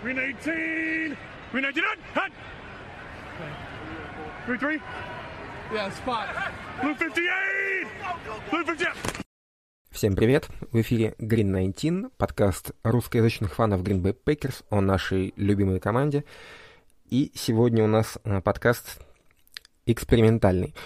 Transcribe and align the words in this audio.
Green 0.00 0.14
18. 0.14 1.16
Green 1.50 1.64
19. 1.64 1.82
Hot. 2.14 2.30
Green 4.46 4.58
3. 4.60 4.80
Yeah, 5.74 5.90
spot. 5.90 6.28
Blue 6.80 6.94
58. 6.94 7.88
Blue 8.48 8.64
58. 8.64 8.92
Всем 9.90 10.14
привет! 10.14 10.48
В 10.70 10.80
эфире 10.82 11.16
Green 11.18 11.52
19, 11.52 12.12
подкаст 12.16 12.70
русскоязычных 12.84 13.52
фанов 13.52 13.82
Green 13.82 14.00
Bay 14.00 14.16
Packers 14.24 14.64
о 14.70 14.80
нашей 14.80 15.34
любимой 15.34 15.80
команде. 15.80 16.24
И 17.10 17.32
сегодня 17.34 17.82
у 17.82 17.88
нас 17.88 18.18
э, 18.22 18.40
подкаст 18.40 19.00
экспериментальный. 19.84 20.76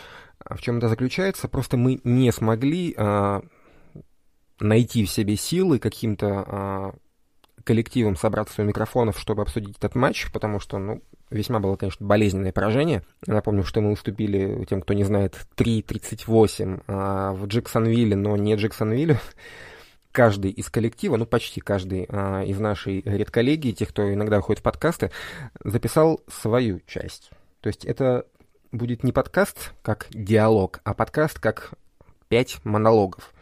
В 0.49 0.59
чем 0.63 0.79
это 0.79 0.89
заключается? 0.89 1.49
Просто 1.49 1.77
мы 1.77 2.01
не 2.03 2.33
смогли 2.33 2.95
а, 2.97 3.43
найти 4.59 5.05
в 5.05 5.11
себе 5.11 5.37
силы 5.37 5.79
каким-то 5.79 6.45
а, 6.47 6.95
коллективом 7.65 8.17
собраться 8.17 8.63
у 8.63 8.65
микрофонов, 8.65 9.19
чтобы 9.19 9.43
обсудить 9.43 9.77
этот 9.79 9.95
матч, 9.95 10.31
потому 10.33 10.61
что, 10.61 10.79
ну, 10.79 11.03
весьма 11.31 11.61
было, 11.61 11.77
конечно, 11.77 12.07
болезненное 12.07 12.53
поражение. 12.53 13.03
Напомню, 13.27 13.65
что 13.65 13.81
мы 13.81 13.93
уступили, 13.93 14.65
тем, 14.69 14.83
кто 14.83 14.95
не 14.95 15.05
знает, 15.05 15.37
3-38 15.57 16.83
а, 16.87 17.33
в 17.33 17.47
Джексонвилле, 17.47 18.17
но 18.17 18.37
не 18.37 18.55
Джексонвилле. 18.55 19.19
Каждый 20.13 20.51
из 20.51 20.69
коллектива, 20.69 21.17
ну 21.17 21.25
почти 21.25 21.63
каждый 21.63 22.07
а, 22.11 22.43
из 22.43 22.61
нашей 22.61 23.01
редколлегии, 23.01 23.73
тех, 23.73 23.89
кто 23.89 24.13
иногда 24.13 24.43
ходит 24.43 24.61
в 24.61 24.63
подкасты, 24.63 25.11
записал 25.65 26.21
свою 26.29 26.81
часть. 26.87 27.31
То 27.63 27.69
есть 27.69 27.87
это 27.87 28.27
будет 28.73 29.05
не 29.05 29.13
подкаст 29.13 29.73
как 29.83 30.09
диалог, 30.11 30.81
а 30.85 30.93
подкаст 30.93 31.39
как 31.39 31.73
пять 32.29 32.59
монологов. 32.65 33.33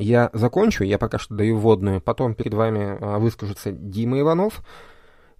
Я 0.00 0.30
закончу, 0.32 0.82
я 0.82 0.96
пока 0.96 1.18
что 1.18 1.34
даю 1.34 1.58
вводную, 1.58 2.00
потом 2.00 2.34
перед 2.34 2.54
вами 2.54 2.96
а, 3.00 3.18
выскажутся 3.18 3.70
Дима 3.70 4.18
Иванов, 4.20 4.62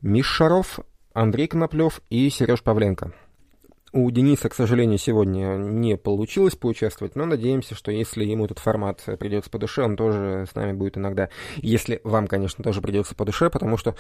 Миш 0.03 0.27
Шаров, 0.27 0.81
Андрей 1.15 1.49
Коноплев 1.49 2.03
и 2.11 2.29
Сереж 2.29 2.63
Павленко. 2.63 3.15
У 3.95 4.11
Дениса, 4.11 4.51
к 4.51 4.55
сожалению, 4.55 4.99
сегодня 4.99 5.57
не 5.57 5.97
получилось 5.97 6.57
поучаствовать, 6.57 7.17
но 7.17 7.25
надеемся, 7.25 7.75
что 7.75 7.91
если 7.91 8.23
ему 8.23 8.45
этот 8.45 8.59
формат 8.59 9.03
придется 9.19 9.49
по 9.49 9.59
душе, 9.59 9.83
он 9.83 9.97
тоже 9.97 10.47
с 10.49 10.55
нами 10.55 10.75
будет 10.75 10.99
иногда. 10.99 11.31
Если 11.57 12.03
вам, 12.05 12.27
конечно, 12.27 12.63
тоже 12.63 12.83
придется 12.83 13.15
по 13.15 13.25
душе, 13.25 13.49
потому 13.49 13.79
что 13.79 13.97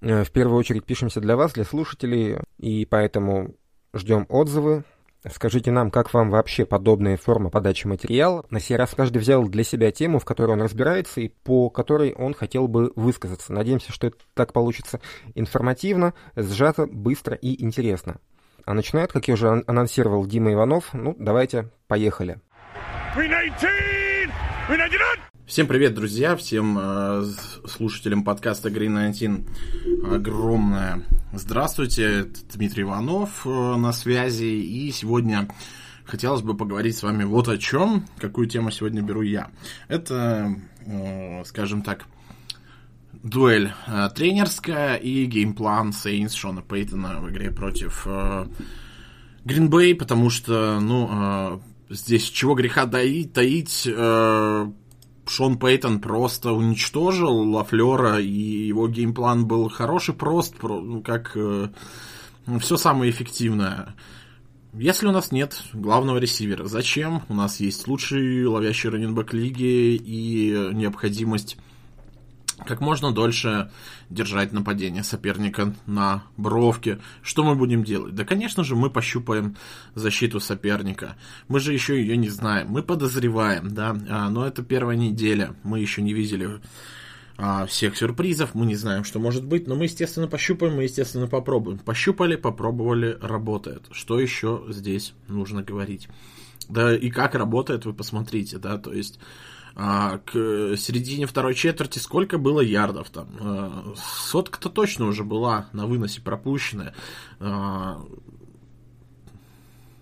э, 0.00 0.24
в 0.24 0.32
первую 0.32 0.58
очередь 0.58 0.84
пишемся 0.84 1.20
для 1.20 1.36
вас, 1.36 1.52
для 1.52 1.62
слушателей, 1.62 2.38
и 2.58 2.86
поэтому 2.86 3.54
ждем 3.94 4.26
отзывы, 4.28 4.82
Скажите 5.30 5.70
нам, 5.70 5.92
как 5.92 6.12
вам 6.12 6.30
вообще 6.30 6.64
подобная 6.64 7.16
форма 7.16 7.48
подачи 7.48 7.86
материала? 7.86 8.44
На 8.50 8.58
сей 8.58 8.76
раз 8.76 8.92
каждый 8.96 9.18
взял 9.18 9.46
для 9.46 9.62
себя 9.62 9.92
тему, 9.92 10.18
в 10.18 10.24
которой 10.24 10.52
он 10.52 10.62
разбирается 10.62 11.20
и 11.20 11.28
по 11.28 11.70
которой 11.70 12.12
он 12.12 12.34
хотел 12.34 12.66
бы 12.66 12.92
высказаться. 12.96 13.52
Надеемся, 13.52 13.92
что 13.92 14.08
это 14.08 14.16
так 14.34 14.52
получится 14.52 15.00
информативно, 15.36 16.14
сжато, 16.34 16.86
быстро 16.86 17.36
и 17.36 17.62
интересно. 17.62 18.16
А 18.64 18.74
начинает, 18.74 19.12
как 19.12 19.28
я 19.28 19.34
уже 19.34 19.62
анонсировал, 19.66 20.26
Дима 20.26 20.52
Иванов. 20.52 20.92
Ну, 20.92 21.14
давайте, 21.18 21.68
поехали. 21.86 22.40
Всем 25.44 25.66
привет, 25.66 25.94
друзья, 25.94 26.36
всем 26.36 26.78
э, 26.80 27.24
слушателям 27.66 28.22
подкаста 28.22 28.68
Green 28.68 29.12
19 29.12 30.10
огромное 30.12 31.02
здравствуйте, 31.32 32.30
Дмитрий 32.54 32.84
Иванов 32.84 33.44
э, 33.44 33.50
на 33.50 33.92
связи, 33.92 34.44
и 34.44 34.92
сегодня 34.92 35.48
хотелось 36.04 36.42
бы 36.42 36.56
поговорить 36.56 36.96
с 36.96 37.02
вами 37.02 37.24
вот 37.24 37.48
о 37.48 37.58
чем, 37.58 38.06
какую 38.18 38.46
тему 38.46 38.70
сегодня 38.70 39.02
беру 39.02 39.22
я. 39.22 39.50
Это, 39.88 40.54
э, 40.86 41.44
скажем 41.44 41.82
так, 41.82 42.06
дуэль 43.12 43.72
э, 43.88 44.10
тренерская 44.14 44.94
и 44.94 45.26
геймплан 45.26 45.92
Saints 45.92 46.34
Шона 46.34 46.62
Пейтона 46.62 47.20
в 47.20 47.28
игре 47.30 47.50
против 47.50 48.04
э, 48.06 48.46
Green 49.44 49.73
Bay, 49.73 49.96
потому 49.96 50.30
что, 50.30 50.78
ну, 50.80 51.08
э, 51.10 51.58
здесь 51.90 52.30
чего 52.30 52.54
греха 52.54 52.86
таить, 52.86 53.32
таить 53.32 53.88
э, 53.92 54.72
Шон 55.26 55.58
Пейтон 55.58 56.00
просто 56.00 56.52
уничтожил 56.52 57.50
Лафлера, 57.50 58.20
и 58.20 58.66
его 58.66 58.88
геймплан 58.88 59.46
был 59.46 59.68
хороший, 59.68 60.14
прост, 60.14 60.56
ну, 60.62 61.00
как 61.00 61.32
э, 61.36 61.68
все 62.60 62.76
самое 62.76 63.10
эффективное. 63.10 63.94
Если 64.74 65.06
у 65.06 65.12
нас 65.12 65.32
нет 65.32 65.62
главного 65.72 66.18
ресивера, 66.18 66.64
зачем? 66.64 67.22
У 67.28 67.34
нас 67.34 67.60
есть 67.60 67.86
лучший 67.86 68.46
ловящий 68.46 68.88
раненбэк 68.88 69.34
лиги 69.34 69.94
и 69.94 70.70
необходимость 70.72 71.58
как 72.66 72.80
можно 72.80 73.12
дольше 73.12 73.70
держать 74.10 74.52
нападение 74.52 75.02
соперника 75.02 75.74
на 75.86 76.24
бровке. 76.36 76.98
Что 77.22 77.44
мы 77.44 77.54
будем 77.54 77.84
делать? 77.84 78.14
Да, 78.14 78.24
конечно 78.24 78.64
же, 78.64 78.76
мы 78.76 78.90
пощупаем 78.90 79.56
защиту 79.94 80.40
соперника. 80.40 81.16
Мы 81.48 81.60
же 81.60 81.72
еще 81.72 82.00
ее 82.00 82.16
не 82.16 82.28
знаем. 82.28 82.68
Мы 82.68 82.82
подозреваем, 82.82 83.68
да, 83.68 83.96
а, 84.08 84.28
но 84.28 84.46
это 84.46 84.62
первая 84.62 84.96
неделя. 84.96 85.54
Мы 85.62 85.80
еще 85.80 86.02
не 86.02 86.12
видели 86.12 86.60
а, 87.38 87.66
всех 87.66 87.96
сюрпризов, 87.96 88.54
мы 88.54 88.66
не 88.66 88.76
знаем, 88.76 89.04
что 89.04 89.18
может 89.18 89.44
быть, 89.44 89.66
но 89.66 89.74
мы, 89.74 89.84
естественно, 89.84 90.28
пощупаем, 90.28 90.76
мы, 90.76 90.84
естественно, 90.84 91.26
попробуем. 91.26 91.78
Пощупали, 91.78 92.36
попробовали, 92.36 93.18
работает. 93.20 93.86
Что 93.90 94.20
еще 94.20 94.64
здесь 94.68 95.14
нужно 95.28 95.62
говорить? 95.62 96.08
Да 96.68 96.94
и 96.94 97.10
как 97.10 97.34
работает, 97.34 97.84
вы 97.84 97.94
посмотрите, 97.94 98.58
да, 98.58 98.78
то 98.78 98.92
есть 98.92 99.18
а, 99.74 100.18
к 100.18 100.32
середине 100.76 101.26
второй 101.26 101.54
четверти 101.54 101.98
сколько 101.98 102.38
было 102.38 102.60
ярдов 102.60 103.10
там? 103.10 103.28
А, 103.40 103.94
сотка-то 103.96 104.68
точно 104.68 105.06
уже 105.06 105.24
была 105.24 105.68
на 105.72 105.86
выносе 105.86 106.20
пропущенная. 106.20 106.94
А, 107.40 108.04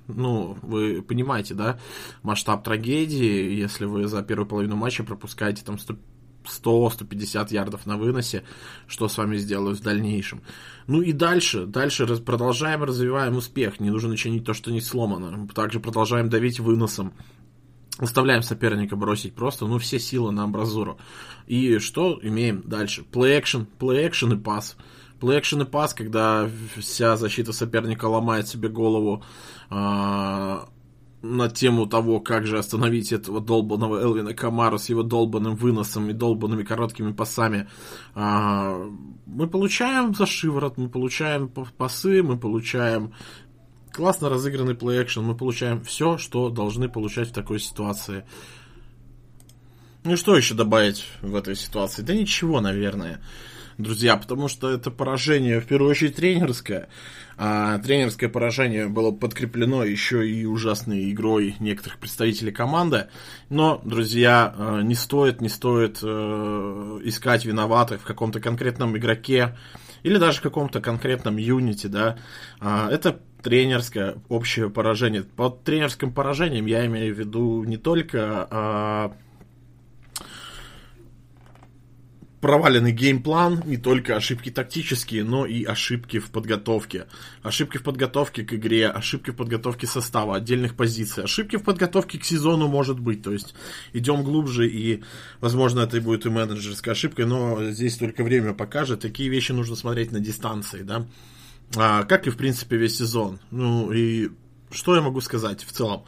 ну, 0.08 0.56
вы 0.62 1.02
понимаете, 1.02 1.54
да, 1.54 1.78
масштаб 2.22 2.64
трагедии, 2.64 3.54
если 3.54 3.84
вы 3.84 4.06
за 4.08 4.22
первую 4.22 4.46
половину 4.46 4.76
матча 4.76 5.04
пропускаете 5.04 5.64
там 5.64 5.76
100-150 6.44 7.52
ярдов 7.52 7.86
на 7.86 7.96
выносе, 7.96 8.44
что 8.86 9.08
с 9.08 9.16
вами 9.18 9.36
сделают 9.36 9.78
в 9.78 9.82
дальнейшем. 9.82 10.42
Ну 10.86 11.02
и 11.02 11.12
дальше, 11.12 11.66
дальше 11.66 12.06
продолжаем, 12.16 12.82
развиваем 12.82 13.36
успех, 13.36 13.80
не 13.80 13.90
нужно 13.90 14.16
чинить 14.16 14.44
то, 14.44 14.54
что 14.54 14.70
не 14.72 14.80
сломано. 14.80 15.46
Также 15.48 15.80
продолжаем 15.80 16.28
давить 16.28 16.60
выносом, 16.60 17.12
Оставляем 17.98 18.42
соперника 18.42 18.96
бросить 18.96 19.34
просто, 19.34 19.66
ну, 19.66 19.78
все 19.78 19.98
силы 19.98 20.32
на 20.32 20.44
амбразуру. 20.44 20.98
И 21.46 21.78
что 21.78 22.18
имеем 22.22 22.62
дальше? 22.62 23.04
Play 23.10 23.40
action 23.40 24.34
и 24.34 24.38
пас. 24.38 24.76
Action 25.20 25.62
и 25.62 25.66
пас, 25.66 25.92
когда 25.92 26.48
вся 26.76 27.16
защита 27.16 27.52
соперника 27.52 28.06
ломает 28.06 28.48
себе 28.48 28.68
голову 28.68 29.22
э, 29.70 29.74
на 31.22 31.48
тему 31.50 31.86
того, 31.86 32.20
как 32.20 32.46
же 32.46 32.58
остановить 32.58 33.12
этого 33.12 33.40
долбанного 33.40 34.00
Элвина 34.00 34.32
Камара 34.32 34.78
с 34.78 34.88
его 34.88 35.02
долбанным 35.02 35.56
выносом 35.56 36.08
и 36.08 36.14
долбанными 36.14 36.62
короткими 36.62 37.12
пасами. 37.12 37.68
Э, 38.14 38.90
мы 39.26 39.46
получаем 39.46 40.14
за 40.14 40.24
шиворот, 40.24 40.78
мы 40.78 40.88
получаем 40.88 41.48
пасы, 41.48 42.22
мы 42.22 42.38
получаем 42.38 43.12
классно 43.92 44.28
разыгранный 44.28 44.74
плей-экшен, 44.74 45.22
мы 45.22 45.36
получаем 45.36 45.82
все, 45.82 46.18
что 46.18 46.48
должны 46.48 46.88
получать 46.88 47.28
в 47.28 47.32
такой 47.32 47.60
ситуации. 47.60 48.24
Ну 50.04 50.14
и 50.14 50.16
что 50.16 50.36
еще 50.36 50.54
добавить 50.54 51.04
в 51.20 51.34
этой 51.36 51.54
ситуации? 51.54 52.02
Да 52.02 52.14
ничего, 52.14 52.60
наверное, 52.60 53.20
друзья, 53.76 54.16
потому 54.16 54.48
что 54.48 54.70
это 54.70 54.90
поражение, 54.90 55.60
в 55.60 55.66
первую 55.66 55.90
очередь, 55.90 56.16
тренерское. 56.16 56.88
А 57.36 57.78
тренерское 57.78 58.28
поражение 58.28 58.88
было 58.88 59.12
подкреплено 59.12 59.84
еще 59.84 60.28
и 60.28 60.44
ужасной 60.44 61.10
игрой 61.10 61.56
некоторых 61.58 61.98
представителей 61.98 62.52
команды. 62.52 63.08
Но, 63.48 63.80
друзья, 63.84 64.54
э, 64.56 64.80
не 64.82 64.94
стоит, 64.94 65.40
не 65.40 65.48
стоит 65.48 66.00
э, 66.02 67.00
искать 67.04 67.44
виноватых 67.44 68.02
в 68.02 68.04
каком-то 68.04 68.40
конкретном 68.40 68.96
игроке 68.96 69.56
или 70.02 70.18
даже 70.18 70.40
каком-то 70.40 70.80
конкретном 70.80 71.36
юните, 71.36 71.88
да. 71.88 72.18
А, 72.60 72.90
это 72.90 73.20
тренерское 73.42 74.16
общее 74.28 74.70
поражение. 74.70 75.22
Под 75.22 75.64
тренерским 75.64 76.12
поражением 76.12 76.66
я 76.66 76.86
имею 76.86 77.14
в 77.14 77.18
виду 77.18 77.64
не 77.64 77.76
только 77.76 78.46
а, 78.50 79.12
проваленный 82.40 82.92
геймплан, 82.92 83.62
не 83.66 83.76
только 83.76 84.16
ошибки 84.16 84.50
тактические, 84.50 85.24
но 85.24 85.44
и 85.44 85.64
ошибки 85.64 86.18
в 86.18 86.30
подготовке. 86.30 87.06
Ошибки 87.42 87.76
в 87.76 87.82
подготовке 87.82 88.44
к 88.44 88.54
игре, 88.54 88.88
ошибки 88.88 89.30
в 89.30 89.36
подготовке 89.36 89.86
состава, 89.86 90.36
отдельных 90.36 90.74
позиций, 90.74 91.24
ошибки 91.24 91.56
в 91.56 91.64
подготовке 91.64 92.18
к 92.18 92.24
сезону 92.24 92.68
может 92.68 92.98
быть. 92.98 93.22
То 93.22 93.32
есть 93.32 93.54
идем 93.92 94.22
глубже 94.22 94.68
и, 94.68 95.02
возможно, 95.40 95.80
это 95.80 96.00
будет 96.00 96.24
и 96.24 96.30
менеджерская 96.30 96.92
ошибка, 96.92 97.26
но 97.26 97.70
здесь 97.70 97.96
только 97.96 98.24
время 98.24 98.54
покажет. 98.54 99.00
Такие 99.00 99.28
вещи 99.28 99.52
нужно 99.52 99.76
смотреть 99.76 100.10
на 100.10 100.20
дистанции, 100.20 100.82
да. 100.82 101.06
А, 101.76 102.04
как 102.04 102.26
и, 102.26 102.30
в 102.30 102.36
принципе, 102.36 102.76
весь 102.76 102.96
сезон. 102.96 103.38
Ну, 103.50 103.92
и 103.92 104.30
что 104.70 104.94
я 104.94 105.02
могу 105.02 105.20
сказать 105.20 105.62
в 105.62 105.72
целом? 105.72 106.04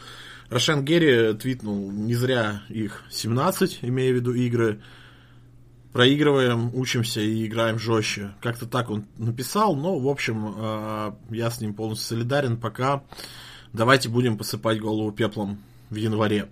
Рошен 0.49 0.85
Герри 0.85 1.35
твитнул 1.35 1.91
не 1.91 2.15
зря 2.15 2.63
их 2.69 3.03
17, 3.11 3.81
имея 3.83 4.13
в 4.13 4.17
виду 4.17 4.35
игры. 4.35 4.81
Проигрываем, 5.93 6.71
учимся 6.75 7.21
и 7.21 7.47
играем 7.47 7.79
жестче. 7.79 8.33
Как-то 8.41 8.67
так 8.67 8.91
он 8.91 9.07
написал, 9.19 9.77
но, 9.77 9.99
в 9.99 10.09
общем, 10.09 10.55
э, 10.57 11.13
я 11.31 11.51
с 11.51 11.61
ним 11.61 11.75
полностью 11.75 12.17
солидарен. 12.17 12.57
Пока 12.57 13.03
давайте 13.73 14.09
будем 14.09 14.39
посыпать 14.39 14.81
голову 14.81 15.13
пеплом 15.13 15.59
в 15.91 15.97
январе, 15.97 16.49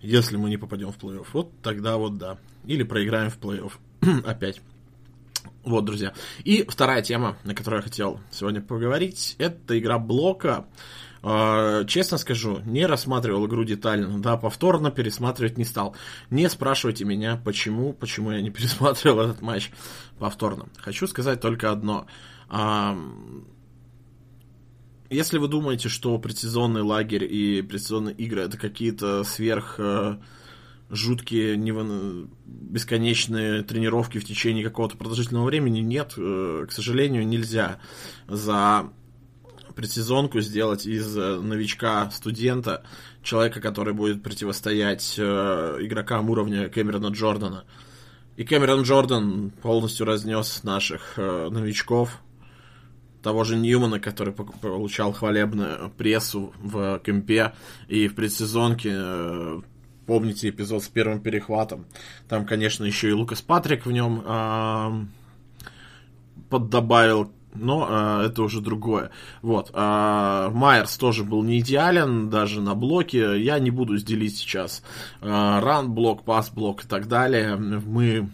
если 0.00 0.36
мы 0.36 0.48
не 0.48 0.56
попадем 0.56 0.92
в 0.92 0.98
плей-офф. 0.98 1.26
Вот 1.32 1.50
тогда 1.62 1.96
вот 1.96 2.18
да. 2.18 2.38
Или 2.64 2.84
проиграем 2.84 3.30
в 3.30 3.38
плей-офф 3.38 3.72
опять. 4.24 4.60
Вот, 5.64 5.84
друзья. 5.84 6.14
И 6.44 6.64
вторая 6.68 7.02
тема, 7.02 7.36
на 7.42 7.54
которую 7.54 7.80
я 7.80 7.82
хотел 7.82 8.20
сегодня 8.30 8.60
поговорить, 8.60 9.34
это 9.38 9.76
игра 9.78 9.98
блока. 9.98 10.66
А, 11.28 11.84
честно 11.86 12.18
скажу, 12.18 12.60
не 12.64 12.86
рассматривал 12.86 13.48
игру 13.48 13.64
детально, 13.64 14.20
да, 14.20 14.36
повторно 14.36 14.92
пересматривать 14.92 15.58
не 15.58 15.64
стал. 15.64 15.96
Не 16.30 16.48
спрашивайте 16.48 17.04
меня, 17.04 17.40
почему, 17.44 17.92
почему 17.92 18.30
я 18.30 18.40
не 18.40 18.50
пересматривал 18.52 19.22
этот 19.22 19.42
матч 19.42 19.72
повторно. 20.20 20.68
Хочу 20.76 21.08
сказать 21.08 21.40
только 21.40 21.72
одно. 21.72 22.06
А, 22.48 22.96
если 25.10 25.38
вы 25.38 25.48
думаете, 25.48 25.88
что 25.88 26.16
предсезонный 26.20 26.82
лагерь 26.82 27.24
и 27.24 27.60
предсезонные 27.60 28.14
игры 28.14 28.42
это 28.42 28.56
какие-то 28.56 29.24
сверх 29.24 29.80
э, 29.80 30.18
жуткие, 30.90 31.56
невон... 31.56 32.30
бесконечные 32.44 33.64
тренировки 33.64 34.18
в 34.18 34.24
течение 34.24 34.62
какого-то 34.62 34.96
продолжительного 34.96 35.46
времени, 35.46 35.80
нет, 35.80 36.14
э, 36.16 36.66
к 36.68 36.70
сожалению, 36.70 37.26
нельзя 37.26 37.80
за 38.28 38.92
предсезонку 39.76 40.40
сделать 40.40 40.86
из 40.86 41.16
э, 41.16 41.38
новичка-студента 41.38 42.82
человека, 43.22 43.60
который 43.60 43.92
будет 43.92 44.22
противостоять 44.22 45.14
э, 45.18 45.22
игрокам 45.80 46.30
уровня 46.30 46.68
Кэмерона 46.68 47.08
Джордана. 47.08 47.64
И 48.36 48.44
Кэмерон 48.44 48.82
Джордан 48.82 49.50
полностью 49.62 50.06
разнес 50.06 50.64
наших 50.64 51.18
э, 51.18 51.48
новичков, 51.50 52.22
того 53.22 53.44
же 53.44 53.56
Ньюмана, 53.56 54.00
который 54.00 54.32
получал 54.32 55.12
хвалебную 55.12 55.90
прессу 55.90 56.54
в 56.58 56.98
кемпе 57.00 57.52
и 57.86 58.08
в 58.08 58.14
предсезонке. 58.14 58.92
Э, 58.94 59.60
помните 60.06 60.48
эпизод 60.48 60.84
с 60.84 60.88
первым 60.88 61.20
перехватом? 61.20 61.84
Там, 62.28 62.46
конечно, 62.46 62.84
еще 62.84 63.10
и 63.10 63.12
Лукас 63.12 63.42
Патрик 63.42 63.84
в 63.84 63.92
нем 63.92 65.10
поддобавил 66.48 67.32
но 67.58 67.86
э, 67.88 68.26
это 68.26 68.42
уже 68.42 68.60
другое. 68.60 69.10
Вот. 69.42 69.70
Э, 69.72 70.50
Майерс 70.52 70.96
тоже 70.96 71.24
был 71.24 71.42
не 71.42 71.60
идеален, 71.60 72.30
даже 72.30 72.60
на 72.60 72.74
блоке. 72.74 73.42
Я 73.42 73.58
не 73.58 73.70
буду 73.70 73.96
делить 73.98 74.36
сейчас 74.36 74.82
э, 75.20 75.26
ран 75.28 75.92
блок, 75.92 76.24
пас 76.24 76.50
блок 76.50 76.84
и 76.84 76.86
так 76.86 77.08
далее. 77.08 77.56
Мы 77.56 78.28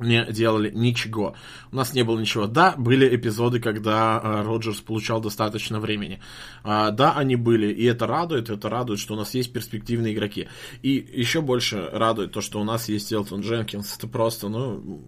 не 0.00 0.24
делали 0.30 0.70
ничего. 0.70 1.34
У 1.72 1.76
нас 1.76 1.94
не 1.94 2.02
было 2.02 2.18
ничего. 2.18 2.46
Да, 2.46 2.74
были 2.76 3.14
эпизоды, 3.14 3.60
когда 3.60 4.20
э, 4.22 4.42
Роджерс 4.42 4.80
получал 4.80 5.20
достаточно 5.20 5.80
времени. 5.80 6.20
Э, 6.64 6.90
да, 6.92 7.14
они 7.14 7.36
были, 7.36 7.72
и 7.72 7.84
это 7.84 8.06
радует, 8.06 8.50
это 8.50 8.68
радует, 8.68 9.00
что 9.00 9.14
у 9.14 9.16
нас 9.16 9.34
есть 9.34 9.52
перспективные 9.52 10.14
игроки. 10.14 10.48
И 10.82 10.90
еще 11.12 11.40
больше 11.40 11.88
радует 11.92 12.32
то, 12.32 12.40
что 12.40 12.60
у 12.60 12.64
нас 12.64 12.88
есть 12.88 13.12
Элтон 13.12 13.40
Дженкинс. 13.40 13.96
Это 13.96 14.06
просто, 14.06 14.48
ну, 14.48 15.02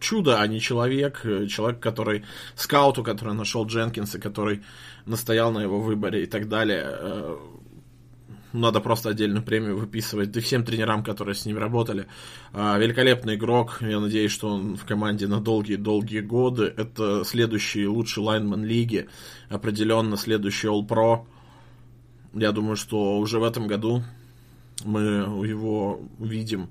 чудо, 0.00 0.40
а 0.40 0.46
не 0.46 0.60
человек. 0.60 1.20
Э, 1.24 1.46
человек, 1.46 1.80
который 1.80 2.24
скауту, 2.56 3.04
который 3.04 3.34
нашел 3.34 3.66
Дженкинса, 3.66 4.18
который 4.18 4.62
настоял 5.06 5.52
на 5.52 5.60
его 5.60 5.80
выборе 5.80 6.24
и 6.24 6.26
так 6.26 6.48
далее. 6.48 6.84
Э, 6.86 7.36
надо 8.52 8.80
просто 8.80 9.10
отдельную 9.10 9.44
премию 9.44 9.76
выписывать. 9.76 10.32
Да 10.32 10.40
всем 10.40 10.64
тренерам, 10.64 11.04
которые 11.04 11.34
с 11.34 11.46
ним 11.46 11.58
работали. 11.58 12.06
Э, 12.52 12.78
великолепный 12.78 13.36
игрок. 13.36 13.78
Я 13.80 14.00
надеюсь, 14.00 14.32
что 14.32 14.48
он 14.48 14.76
в 14.76 14.84
команде 14.84 15.28
на 15.28 15.40
долгие-долгие 15.40 16.20
годы. 16.20 16.72
Это 16.76 17.22
следующий 17.24 17.86
лучший 17.86 18.22
лайнман 18.22 18.64
лиги. 18.64 19.08
Определенно 19.48 20.16
следующий 20.16 20.68
All-Pro. 20.68 21.26
Я 22.34 22.52
думаю, 22.52 22.76
что 22.76 23.18
уже 23.18 23.38
в 23.38 23.44
этом 23.44 23.66
году 23.66 24.02
мы 24.84 25.00
его 25.46 26.00
увидим 26.18 26.70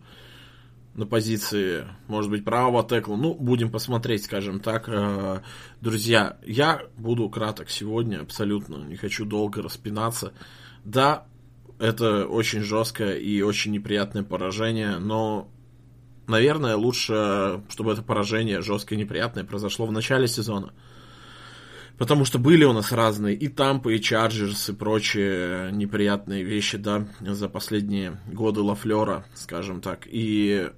на 0.99 1.05
позиции, 1.05 1.87
может 2.07 2.29
быть, 2.29 2.43
правого 2.43 2.87
текла. 2.87 3.15
Ну, 3.15 3.33
будем 3.33 3.71
посмотреть, 3.71 4.25
скажем 4.25 4.59
так. 4.59 4.87
Э, 4.87 5.41
друзья, 5.81 6.37
я 6.45 6.83
буду 6.97 7.29
краток 7.29 7.69
сегодня, 7.69 8.21
абсолютно. 8.21 8.83
Не 8.83 8.97
хочу 8.97 9.25
долго 9.25 9.61
распинаться. 9.61 10.33
Да, 10.83 11.25
это 11.79 12.27
очень 12.27 12.61
жесткое 12.61 13.15
и 13.15 13.41
очень 13.41 13.71
неприятное 13.71 14.23
поражение, 14.23 14.99
но, 14.99 15.49
наверное, 16.27 16.75
лучше, 16.75 17.63
чтобы 17.69 17.93
это 17.93 18.01
поражение 18.01 18.61
жесткое 18.61 18.99
и 18.99 19.01
неприятное 19.01 19.45
произошло 19.45 19.85
в 19.85 19.93
начале 19.93 20.27
сезона. 20.27 20.73
Потому 21.97 22.23
что 22.23 22.39
были 22.39 22.63
у 22.63 22.71
нас 22.71 22.93
разные 22.93 23.35
и 23.35 23.49
Тампы, 23.49 23.95
и 23.95 24.01
Чарджерс, 24.01 24.69
и 24.69 24.73
прочие 24.73 25.69
неприятные 25.73 26.43
вещи, 26.43 26.77
да, 26.77 27.07
за 27.19 27.49
последние 27.49 28.21
годы 28.31 28.61
Лафлера, 28.61 29.25
скажем 29.33 29.81
так. 29.81 30.07
И 30.09 30.69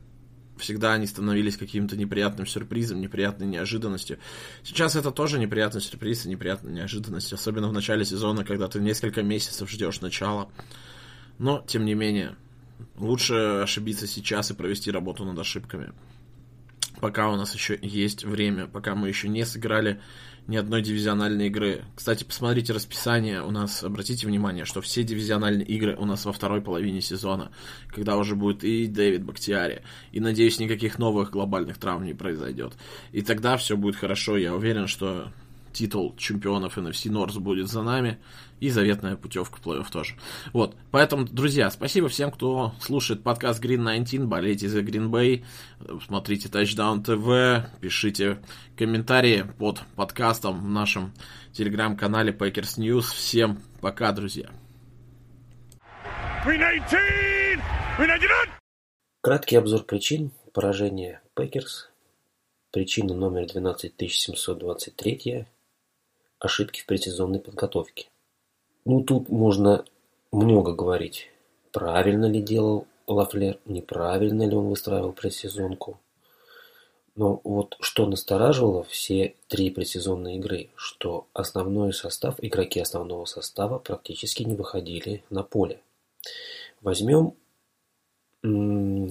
всегда 0.61 0.93
они 0.93 1.07
становились 1.07 1.57
каким-то 1.57 1.97
неприятным 1.97 2.47
сюрпризом, 2.47 3.01
неприятной 3.01 3.47
неожиданностью. 3.47 4.17
Сейчас 4.63 4.95
это 4.95 5.11
тоже 5.11 5.39
неприятный 5.39 5.81
сюрприз 5.81 6.25
и 6.25 6.29
неприятная 6.29 6.71
неожиданность, 6.71 7.33
особенно 7.33 7.67
в 7.67 7.73
начале 7.73 8.05
сезона, 8.05 8.45
когда 8.45 8.67
ты 8.67 8.79
несколько 8.79 9.23
месяцев 9.23 9.69
ждешь 9.69 10.01
начала. 10.01 10.49
Но, 11.37 11.63
тем 11.67 11.85
не 11.85 11.93
менее, 11.93 12.35
лучше 12.97 13.61
ошибиться 13.63 14.07
сейчас 14.07 14.51
и 14.51 14.53
провести 14.53 14.91
работу 14.91 15.25
над 15.25 15.37
ошибками. 15.37 15.93
Пока 16.99 17.29
у 17.29 17.35
нас 17.35 17.53
еще 17.53 17.77
есть 17.81 18.23
время, 18.23 18.67
пока 18.67 18.95
мы 18.95 19.07
еще 19.07 19.27
не 19.27 19.45
сыграли 19.45 19.99
ни 20.47 20.57
одной 20.57 20.81
дивизиональной 20.81 21.47
игры. 21.47 21.83
Кстати, 21.95 22.23
посмотрите 22.23 22.73
расписание 22.73 23.41
у 23.41 23.51
нас, 23.51 23.83
обратите 23.83 24.27
внимание, 24.27 24.65
что 24.65 24.81
все 24.81 25.03
дивизиональные 25.03 25.65
игры 25.65 25.95
у 25.97 26.05
нас 26.05 26.25
во 26.25 26.33
второй 26.33 26.61
половине 26.61 27.01
сезона, 27.01 27.51
когда 27.89 28.17
уже 28.17 28.35
будет 28.35 28.63
и 28.63 28.87
Дэвид 28.87 29.23
Бактиари, 29.23 29.83
и, 30.11 30.19
надеюсь, 30.19 30.59
никаких 30.59 30.99
новых 30.99 31.31
глобальных 31.31 31.77
травм 31.77 32.05
не 32.05 32.13
произойдет. 32.13 32.73
И 33.11 33.21
тогда 33.21 33.57
все 33.57 33.77
будет 33.77 33.95
хорошо, 33.95 34.37
я 34.37 34.55
уверен, 34.55 34.87
что 34.87 35.31
титул 35.73 36.15
чемпионов 36.17 36.77
NFC 36.77 37.11
North 37.11 37.39
будет 37.39 37.67
за 37.67 37.81
нами, 37.81 38.19
и 38.59 38.69
заветная 38.69 39.15
путевка 39.15 39.57
в 39.57 39.65
плей-офф 39.65 39.91
тоже. 39.91 40.15
Вот, 40.53 40.75
поэтому, 40.91 41.25
друзья, 41.25 41.69
спасибо 41.71 42.07
всем, 42.07 42.31
кто 42.31 42.73
слушает 42.79 43.23
подкаст 43.23 43.63
Green 43.63 43.83
19, 43.83 44.25
болейте 44.25 44.69
за 44.69 44.81
Green 44.81 45.09
Bay, 45.09 45.43
смотрите 46.05 46.49
Touchdown 46.49 47.03
TV, 47.03 47.65
пишите 47.79 48.39
комментарии 48.77 49.45
под 49.57 49.81
подкастом 49.95 50.61
в 50.61 50.69
нашем 50.69 51.13
телеграм-канале 51.53 52.31
Packers 52.31 52.77
News. 52.77 53.13
Всем 53.13 53.59
пока, 53.81 54.11
друзья. 54.11 54.49
Краткий 59.21 59.55
обзор 59.55 59.83
причин 59.83 60.31
поражения 60.53 61.21
Packers. 61.35 61.89
Причина 62.71 63.13
номер 63.13 63.47
12723 63.47 65.45
ошибки 66.41 66.81
в 66.81 66.85
предсезонной 66.85 67.39
подготовке. 67.39 68.07
Ну, 68.83 69.03
тут 69.03 69.29
можно 69.29 69.85
много 70.31 70.73
говорить. 70.73 71.29
Правильно 71.71 72.25
ли 72.25 72.41
делал 72.41 72.87
Лафлер, 73.07 73.59
неправильно 73.65 74.43
ли 74.43 74.55
он 74.55 74.67
выстраивал 74.67 75.13
предсезонку. 75.13 75.99
Но 77.15 77.41
вот 77.43 77.75
что 77.81 78.05
настораживало 78.05 78.83
все 78.83 79.35
три 79.47 79.69
предсезонные 79.69 80.37
игры, 80.37 80.69
что 80.75 81.27
основной 81.33 81.93
состав, 81.93 82.35
игроки 82.41 82.79
основного 82.79 83.25
состава 83.25 83.79
практически 83.79 84.43
не 84.43 84.55
выходили 84.55 85.23
на 85.29 85.43
поле. 85.43 85.81
Возьмем 86.81 87.35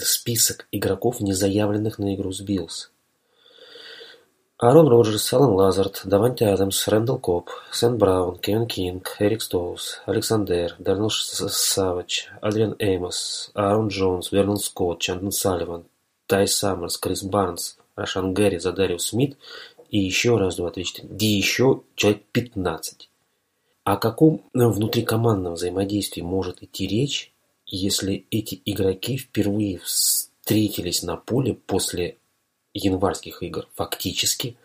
список 0.00 0.66
игроков, 0.72 1.20
не 1.20 1.32
заявленных 1.32 1.98
на 1.98 2.14
игру 2.14 2.32
с 2.32 2.40
Bills. 2.40 2.90
Аарон 4.62 4.88
Роджерс, 4.88 5.32
Алан 5.32 5.52
Лазард, 5.54 6.02
Даванте 6.04 6.44
Адамс, 6.44 6.86
Рэндалл 6.86 7.18
Кобб, 7.18 7.48
Сэнт-Браун, 7.72 8.36
Кевин 8.36 8.66
Кинг, 8.66 9.16
Эрик 9.18 9.40
Стоукс, 9.40 10.02
Александер, 10.04 10.76
Дарнелл 10.78 11.08
Сэвэдж, 11.08 12.28
Адриан 12.42 12.76
Эймос, 12.78 13.52
Аарон 13.54 13.88
Джонс, 13.88 14.30
Вернон 14.30 14.58
Скотт, 14.58 15.00
Шандон 15.00 15.32
Салливан, 15.32 15.84
Тай 16.26 16.46
Саммерс, 16.46 16.98
Крис 16.98 17.22
Барнс, 17.22 17.78
Рашан 17.96 18.34
Гэри, 18.34 18.58
За'Дариус 18.58 19.06
Смит 19.06 19.38
и 19.88 19.98
еще 19.98 20.36
раз, 20.36 20.56
два, 20.56 20.70
три, 20.70 20.84
четыре, 20.84 21.08
и 21.08 21.24
еще 21.24 21.80
человек 21.94 22.22
15. 22.32 23.08
О 23.84 23.96
каком 23.96 24.42
внутрикомандном 24.52 25.54
взаимодействии 25.54 26.20
может 26.20 26.62
идти 26.62 26.86
речь, 26.86 27.32
если 27.64 28.26
эти 28.30 28.60
игроки 28.66 29.16
впервые 29.16 29.78
встретились 29.78 31.02
на 31.02 31.16
поле 31.16 31.54
после 31.54 32.18
январских 32.74 33.42
игр 33.42 33.68
фактически. 33.74 34.56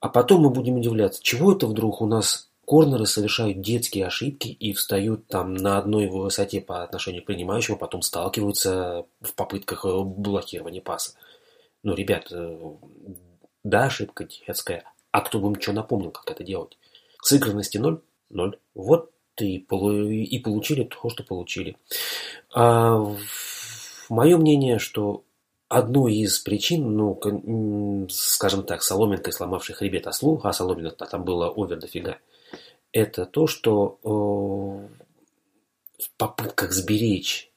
А 0.00 0.08
потом 0.08 0.42
мы 0.42 0.50
будем 0.50 0.76
удивляться, 0.76 1.22
чего 1.22 1.52
это 1.52 1.66
вдруг 1.66 2.02
у 2.02 2.06
нас 2.06 2.50
Корнеры 2.66 3.06
совершают 3.06 3.60
детские 3.60 4.06
ошибки 4.06 4.48
и 4.48 4.72
встают 4.72 5.26
там 5.28 5.54
на 5.54 5.78
одной 5.78 6.06
высоте 6.08 6.60
по 6.60 6.82
отношению 6.82 7.22
к 7.22 7.26
принимающему, 7.26 7.76
потом 7.76 8.00
сталкиваются 8.02 9.04
в 9.20 9.34
попытках 9.34 9.84
э, 9.84 10.02
блокирования 10.02 10.80
паса. 10.80 11.12
Ну, 11.82 11.94
ребят, 11.94 12.28
э, 12.30 12.58
да, 13.64 13.84
ошибка 13.84 14.24
детская, 14.24 14.84
а 15.10 15.20
кто 15.20 15.38
бы 15.38 15.48
им 15.48 15.60
что 15.60 15.72
напомнил, 15.72 16.10
как 16.10 16.30
это 16.30 16.42
делать? 16.42 16.78
Сыгранности 17.22 17.78
ноль? 17.78 18.00
Ноль. 18.30 18.58
Вот 18.74 19.10
и, 19.40 19.56
и 19.58 20.38
получили 20.38 20.84
то, 20.84 21.10
что 21.10 21.22
получили. 21.22 21.76
А, 22.54 23.04
мое 24.08 24.36
мнение, 24.38 24.78
что 24.78 25.24
одну 25.74 26.06
из 26.06 26.38
причин, 26.38 26.96
ну, 26.96 28.06
скажем 28.08 28.62
так, 28.62 28.82
соломинкой 28.82 29.32
сломавшей 29.32 29.74
хребет 29.74 30.06
ослу, 30.06 30.40
а 30.44 30.52
соломинок 30.52 30.96
там 30.96 31.24
было 31.24 31.48
овер 31.48 31.80
дофига, 31.80 32.18
это 32.92 33.26
то, 33.26 33.48
что 33.48 33.98
э, 34.04 34.08
в 36.04 36.10
попытках 36.16 36.72
сберечь 36.72 37.50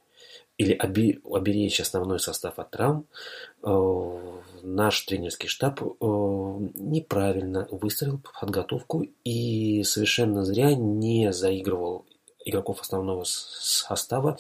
или 0.57 0.73
оберечь 0.73 1.79
основной 1.79 2.19
состав 2.19 2.57
от 2.57 2.71
травм, 2.71 3.05
э, 3.61 4.39
наш 4.63 5.01
тренерский 5.01 5.47
штаб 5.47 5.81
э, 5.83 5.85
неправильно 6.01 7.67
выстроил 7.69 8.19
подготовку 8.39 9.05
и 9.23 9.83
совершенно 9.83 10.43
зря 10.43 10.73
не 10.73 11.31
заигрывал 11.31 12.06
игроков 12.47 12.81
основного 12.81 13.23
состава 13.25 14.37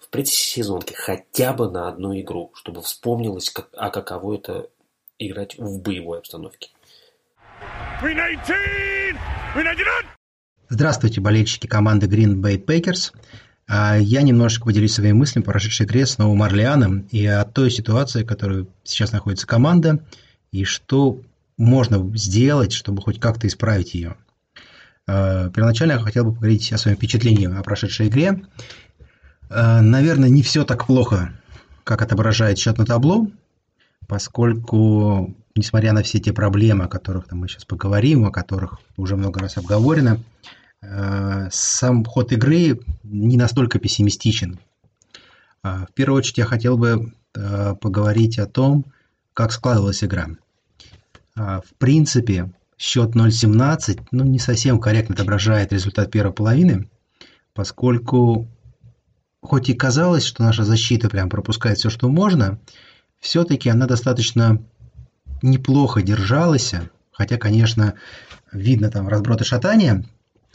в 0.00 0.08
предсезонке 0.08 0.94
хотя 0.96 1.52
бы 1.52 1.70
на 1.70 1.88
одну 1.88 2.18
игру, 2.20 2.52
чтобы 2.54 2.82
вспомнилось, 2.82 3.50
как, 3.50 3.68
а 3.76 3.90
каково 3.90 4.36
это 4.36 4.68
играть 5.18 5.58
в 5.58 5.80
боевой 5.80 6.18
обстановке. 6.18 6.70
Здравствуйте, 10.68 11.20
болельщики 11.20 11.66
команды 11.66 12.06
Green 12.06 12.36
Bay 12.36 12.64
Packers. 12.64 13.12
А, 13.66 13.98
я 13.98 14.22
немножечко 14.22 14.64
поделюсь 14.64 14.94
своими 14.94 15.12
мыслями 15.12 15.44
по 15.44 15.50
прошедшей 15.52 15.86
игре 15.86 16.06
с 16.06 16.16
Новым 16.16 16.42
Орлеаном 16.42 17.00
и 17.10 17.26
о 17.26 17.44
той 17.44 17.70
ситуации, 17.70 18.22
в 18.22 18.26
которой 18.26 18.66
сейчас 18.84 19.12
находится 19.12 19.46
команда, 19.46 20.04
и 20.50 20.64
что 20.64 21.20
можно 21.56 22.16
сделать, 22.16 22.72
чтобы 22.72 23.02
хоть 23.02 23.20
как-то 23.20 23.46
исправить 23.46 23.94
ее. 23.94 24.16
А, 25.10 25.50
первоначально 25.50 25.92
я 25.92 25.98
хотел 25.98 26.24
бы 26.24 26.32
поговорить 26.32 26.72
о 26.72 26.78
своем 26.78 26.96
впечатлении 26.96 27.46
о 27.46 27.62
прошедшей 27.62 28.08
игре. 28.08 28.42
А, 29.48 29.80
наверное, 29.80 30.28
не 30.28 30.42
все 30.42 30.64
так 30.64 30.86
плохо, 30.86 31.32
как 31.84 32.02
отображает 32.02 32.58
счет 32.58 32.78
на 32.78 32.86
табло, 32.86 33.26
поскольку, 34.06 35.34
несмотря 35.56 35.92
на 35.92 36.02
все 36.02 36.20
те 36.20 36.32
проблемы, 36.32 36.84
о 36.84 36.88
которых 36.88 37.30
мы 37.32 37.48
сейчас 37.48 37.64
поговорим, 37.64 38.26
о 38.26 38.30
которых 38.30 38.78
уже 38.96 39.16
много 39.16 39.40
раз 39.40 39.56
обговорено, 39.56 40.20
Э, 40.82 41.48
сам 41.50 42.04
ход 42.04 42.32
игры 42.32 42.80
не 43.02 43.36
настолько 43.36 43.78
пессимистичен. 43.78 44.58
В 45.62 45.88
первую 45.94 46.18
очередь 46.18 46.38
я 46.38 46.46
хотел 46.46 46.78
бы 46.78 47.12
э, 47.34 47.74
поговорить 47.74 48.38
о 48.38 48.46
том, 48.46 48.86
как 49.34 49.52
складывалась 49.52 50.02
игра. 50.02 50.28
В 51.34 51.64
принципе, 51.78 52.50
счет 52.80 53.14
0-17 53.14 54.06
ну, 54.10 54.24
не 54.24 54.38
совсем 54.38 54.80
корректно 54.80 55.14
отображает 55.14 55.70
результат 55.70 56.10
первой 56.10 56.32
половины, 56.32 56.88
поскольку 57.52 58.48
хоть 59.42 59.68
и 59.68 59.74
казалось, 59.74 60.24
что 60.24 60.42
наша 60.42 60.64
защита 60.64 61.10
прям 61.10 61.28
пропускает 61.28 61.76
все, 61.76 61.90
что 61.90 62.08
можно, 62.08 62.58
все-таки 63.18 63.68
она 63.68 63.86
достаточно 63.86 64.62
неплохо 65.42 66.00
держалась, 66.00 66.72
хотя, 67.12 67.36
конечно, 67.36 67.94
видно 68.50 68.90
там 68.90 69.08
разброты 69.08 69.44
шатания, 69.44 70.06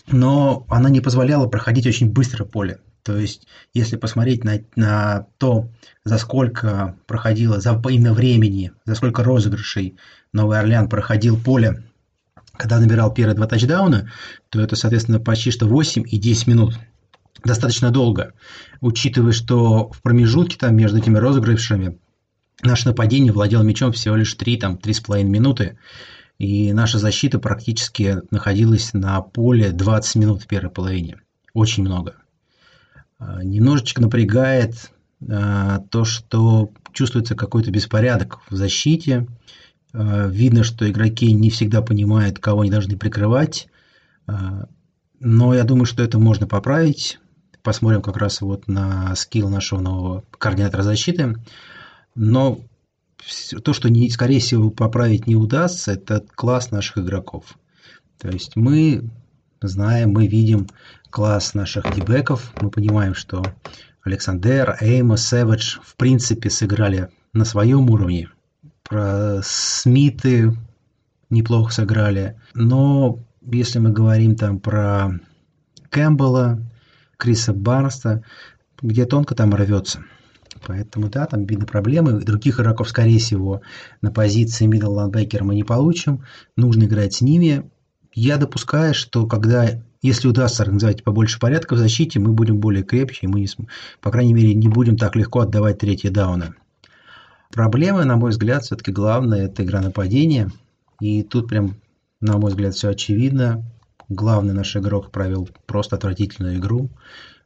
но 0.08 0.66
она 0.68 0.90
не 0.90 1.02
позволяла 1.02 1.48
проходить 1.48 1.86
очень 1.86 2.12
быстро 2.12 2.44
поле. 2.44 2.80
То 3.04 3.16
есть, 3.18 3.46
если 3.76 3.98
посмотреть 3.98 4.44
на, 4.44 4.62
на 4.76 5.28
то, 5.38 5.70
за 6.04 6.18
сколько 6.18 6.98
проходило, 7.06 7.60
за 7.60 7.80
именно 7.88 8.14
времени, 8.14 8.72
за 8.84 8.96
сколько 8.96 9.24
розыгрышей 9.24 9.96
Новый 10.34 10.60
Орлеан 10.60 10.90
проходил 10.90 11.40
поле, 11.40 11.84
когда 12.58 12.80
набирал 12.80 13.14
первые 13.14 13.36
два 13.36 13.48
тачдауна, 13.48 14.12
то 14.50 14.62
это, 14.62 14.76
соответственно, 14.76 15.20
почти 15.20 15.52
что 15.52 15.68
8 15.68 16.04
и 16.08 16.18
10 16.18 16.48
минут. 16.48 16.80
Достаточно 17.44 17.92
долго. 17.92 18.34
Учитывая, 18.82 19.32
что 19.32 19.90
в 19.90 20.02
промежутке 20.02 20.58
там 20.58 20.76
между 20.76 20.98
этими 20.98 21.18
розыгрышами 21.18 22.00
наше 22.64 22.88
нападение 22.88 23.32
владело 23.32 23.62
мячом 23.64 23.92
всего 23.92 24.16
лишь 24.16 24.34
3, 24.34 24.58
там, 24.58 24.76
3,5 24.76 25.24
минуты. 25.24 25.78
И 26.38 26.74
наша 26.74 27.00
защита 27.00 27.40
практически 27.40 28.18
находилась 28.32 28.94
на 28.94 29.22
поле 29.22 29.72
20 29.72 30.16
минут 30.16 30.44
в 30.44 30.48
первой 30.48 30.70
половине. 30.70 31.22
Очень 31.54 31.84
много. 31.84 32.16
А, 33.18 33.44
немножечко 33.44 34.02
напрягает 34.02 34.92
а, 35.30 35.80
то, 35.90 36.04
что 36.04 36.72
чувствуется 36.92 37.36
какой-то 37.36 37.72
беспорядок 37.72 38.40
в 38.50 38.56
защите. 38.56 39.28
А, 39.98 40.28
видно, 40.28 40.64
что 40.64 40.90
игроки 40.90 41.32
не 41.32 41.50
всегда 41.50 41.82
понимают, 41.82 42.40
кого 42.40 42.62
они 42.62 42.72
должны 42.72 42.98
прикрывать. 42.98 43.68
Но 45.20 45.54
я 45.54 45.64
думаю, 45.64 45.86
что 45.86 46.04
это 46.04 46.20
можно 46.20 46.48
поправить. 46.48 47.20
Посмотрим 47.64 48.02
как 48.02 48.18
раз 48.18 48.42
вот 48.42 48.68
на 48.68 49.16
скилл 49.16 49.50
нашего 49.50 49.80
нового 49.80 50.26
координатора 50.38 50.84
защиты. 50.84 51.36
Но 52.16 52.60
то, 53.64 53.74
что, 53.74 53.90
не, 53.90 54.10
скорее 54.10 54.40
всего, 54.40 54.70
поправить 54.70 55.28
не 55.28 55.36
удастся, 55.36 55.94
это 55.94 56.24
класс 56.36 56.72
наших 56.72 56.98
игроков. 57.00 57.58
То 58.20 58.30
есть 58.30 58.56
мы 58.56 59.10
знаем, 59.62 60.12
мы 60.12 60.28
видим 60.28 60.68
класс 61.10 61.54
наших 61.54 61.86
дебеков, 61.96 62.52
мы 62.62 62.70
понимаем, 62.70 63.16
что 63.16 63.44
Александр, 64.04 64.78
Эйма, 64.82 65.18
Сэвидж 65.18 65.80
в 65.82 65.96
принципе 65.96 66.50
сыграли 66.50 67.10
на 67.34 67.46
своем 67.46 67.90
уровне. 67.90 68.30
Про 68.88 69.42
Смиты 69.44 70.56
неплохо 71.30 71.74
сыграли. 71.74 72.40
Но 72.54 73.20
если 73.42 73.80
мы 73.80 73.92
говорим 73.92 74.36
там 74.36 74.60
про 74.60 75.20
Кэмпбелла, 75.90 76.60
Криса 77.18 77.54
Барнста, 77.54 78.24
где 78.82 79.06
тонко 79.06 79.36
там 79.36 79.54
рвется– 79.54 80.04
Поэтому, 80.66 81.10
да, 81.10 81.26
там 81.26 81.46
видны 81.46 81.66
проблемы. 81.66 82.14
Других 82.22 82.60
игроков, 82.60 82.90
скорее 82.90 83.20
всего, 83.20 83.62
на 84.02 84.12
позиции 84.12 84.68
middle 84.68 84.90
ландбекера 84.90 85.44
мы 85.44 85.56
не 85.56 85.64
получим. 85.64 86.24
Нужно 86.56 86.86
играть 86.86 87.16
с 87.16 87.22
ними. 87.22 87.70
Я 88.14 88.38
допускаю, 88.38 88.94
что 88.94 89.28
когда, 89.28 89.82
если 90.02 90.28
удастся 90.28 90.64
организовать 90.64 91.04
побольше 91.04 91.40
порядка 91.40 91.76
в 91.76 91.78
защите, 91.78 92.20
мы 92.20 92.32
будем 92.32 92.60
более 92.60 92.84
крепче, 92.84 93.20
и 93.24 93.28
мы, 93.28 93.42
не, 93.42 93.48
по 94.02 94.10
крайней 94.10 94.34
мере, 94.34 94.54
не 94.54 94.70
будем 94.70 94.98
так 94.98 95.16
легко 95.16 95.42
отдавать 95.42 95.80
третьи 95.80 96.10
дауны. 96.10 96.56
Проблема, 97.56 98.04
на 98.04 98.18
мой 98.18 98.32
взгляд, 98.32 98.64
все-таки 98.64 98.92
главная– 98.92 99.46
это 99.48 99.64
игра 99.64 99.80
нападения. 99.80 100.52
И 101.00 101.24
тут 101.24 101.48
прям, 101.48 101.78
на 102.20 102.38
мой 102.38 102.50
взгляд, 102.50 102.76
все 102.76 102.90
очевидно. 102.90 103.64
Главный 104.10 104.54
наш 104.54 104.76
игрок 104.76 105.10
провел 105.10 105.48
просто 105.66 105.96
отвратительную 105.96 106.58
игру 106.58 106.90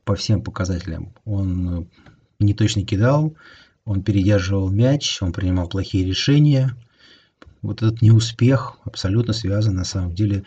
по 0.06 0.16
всем 0.16 0.42
показателям. 0.42 1.14
Он 1.26 1.88
не 2.40 2.56
точно 2.56 2.84
кидал, 2.84 3.36
он 3.86 4.02
передерживал 4.02 4.72
мяч, 4.72 5.22
он 5.22 5.32
принимал 5.32 5.68
плохие 5.70 6.04
решения. 6.04 6.76
Вот 7.62 7.84
этот 7.84 8.02
неуспех 8.02 8.80
абсолютно 8.86 9.34
связан 9.34 9.76
на 9.76 9.86
самом 9.86 10.16
деле 10.16 10.44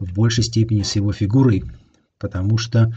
в 0.00 0.12
большей 0.12 0.42
степени 0.42 0.82
с 0.82 0.96
его 0.96 1.12
фигурой, 1.12 1.62
потому 2.18 2.58
что 2.58 2.92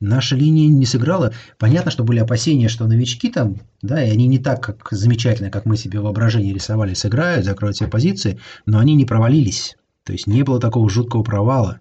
наша 0.00 0.36
линия 0.36 0.68
не 0.68 0.86
сыграла. 0.86 1.32
Понятно, 1.58 1.90
что 1.90 2.04
были 2.04 2.18
опасения, 2.18 2.68
что 2.68 2.86
новички 2.86 3.30
там, 3.30 3.58
да, 3.82 4.02
и 4.02 4.10
они 4.10 4.26
не 4.26 4.38
так, 4.38 4.62
как 4.62 4.88
замечательно, 4.90 5.50
как 5.50 5.66
мы 5.66 5.76
себе 5.76 6.00
воображение 6.00 6.54
рисовали, 6.54 6.94
сыграют, 6.94 7.44
закроют 7.44 7.76
все 7.76 7.86
позиции, 7.86 8.38
но 8.66 8.78
они 8.78 8.94
не 8.94 9.04
провалились. 9.04 9.76
То 10.04 10.12
есть 10.12 10.26
не 10.26 10.42
было 10.42 10.58
такого 10.58 10.88
жуткого 10.90 11.22
провала. 11.22 11.80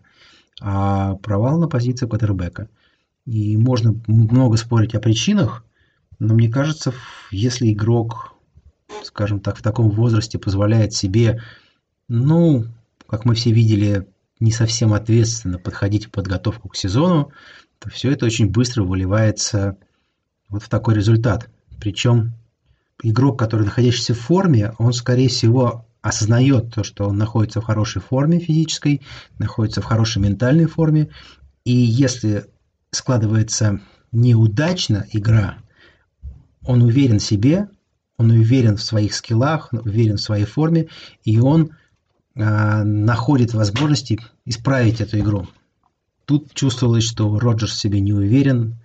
А 0.61 1.15
провал 1.15 1.57
на 1.59 1.67
позиции 1.67 2.05
квотербека– 2.05 2.67
и 3.29 3.57
можно 3.57 3.95
много 4.07 4.57
спорить 4.57 4.95
о 4.95 4.99
причинах, 4.99 5.63
но 6.17 6.33
мне 6.33 6.49
кажется, 6.49 6.93
если 7.29 7.71
игрок, 7.71 8.33
скажем 9.03 9.39
так, 9.39 9.57
в 9.57 9.61
таком 9.61 9.91
возрасте 9.91 10.39
позволяет 10.39 10.93
себе, 10.93 11.39
ну, 12.07 12.65
как 13.07 13.25
мы 13.25 13.35
все 13.35 13.51
видели, 13.51 14.07
не 14.39 14.51
совсем 14.51 14.93
ответственно 14.93 15.59
подходить 15.59 16.07
в 16.07 16.11
подготовку 16.11 16.69
к 16.69 16.75
сезону, 16.75 17.31
то 17.79 17.89
все 17.89 18.11
это 18.11 18.25
очень 18.25 18.49
быстро 18.49 18.83
выливается 18.83 19.77
вот 20.49 20.63
в 20.63 20.69
такой 20.69 20.95
результат. 20.95 21.49
Причем 21.79 22.33
игрок, 23.01 23.39
который 23.39 23.65
находящийся 23.65 24.13
в 24.13 24.19
форме, 24.19 24.73
он, 24.77 24.93
скорее 24.93 25.29
всего, 25.29 25.85
осознает 26.01 26.73
то, 26.73 26.83
что 26.83 27.07
он 27.07 27.17
находится 27.17 27.61
в 27.61 27.65
хорошей 27.65 28.01
форме 28.01 28.39
физической, 28.39 29.01
находится 29.37 29.81
в 29.81 29.85
хорошей 29.85 30.21
ментальной 30.21 30.65
форме, 30.65 31.09
и 31.65 31.71
если 31.71 32.45
складывается 32.91 33.81
неудачно 34.11 35.05
игра, 35.11 35.57
он 36.65 36.81
уверен 36.81 37.19
в 37.19 37.23
себе, 37.23 37.67
он 38.17 38.31
уверен 38.31 38.77
в 38.77 38.81
своих 38.83 39.13
скиллах, 39.13 39.69
уверен 39.71 40.17
в 40.17 40.21
своей 40.21 40.45
форме, 40.45 40.87
и 41.23 41.39
он 41.39 41.71
э, 42.35 42.83
находит 42.83 43.53
возможности 43.53 44.19
исправить 44.45 44.99
эту 44.99 45.19
игру. 45.19 45.47
Тут 46.29 46.53
чувствовалось, 46.53 47.05
что 47.05 47.39
Роджерс 47.39 47.75
себе 47.75 47.99
не 48.01 48.13
уверен. 48.13 48.75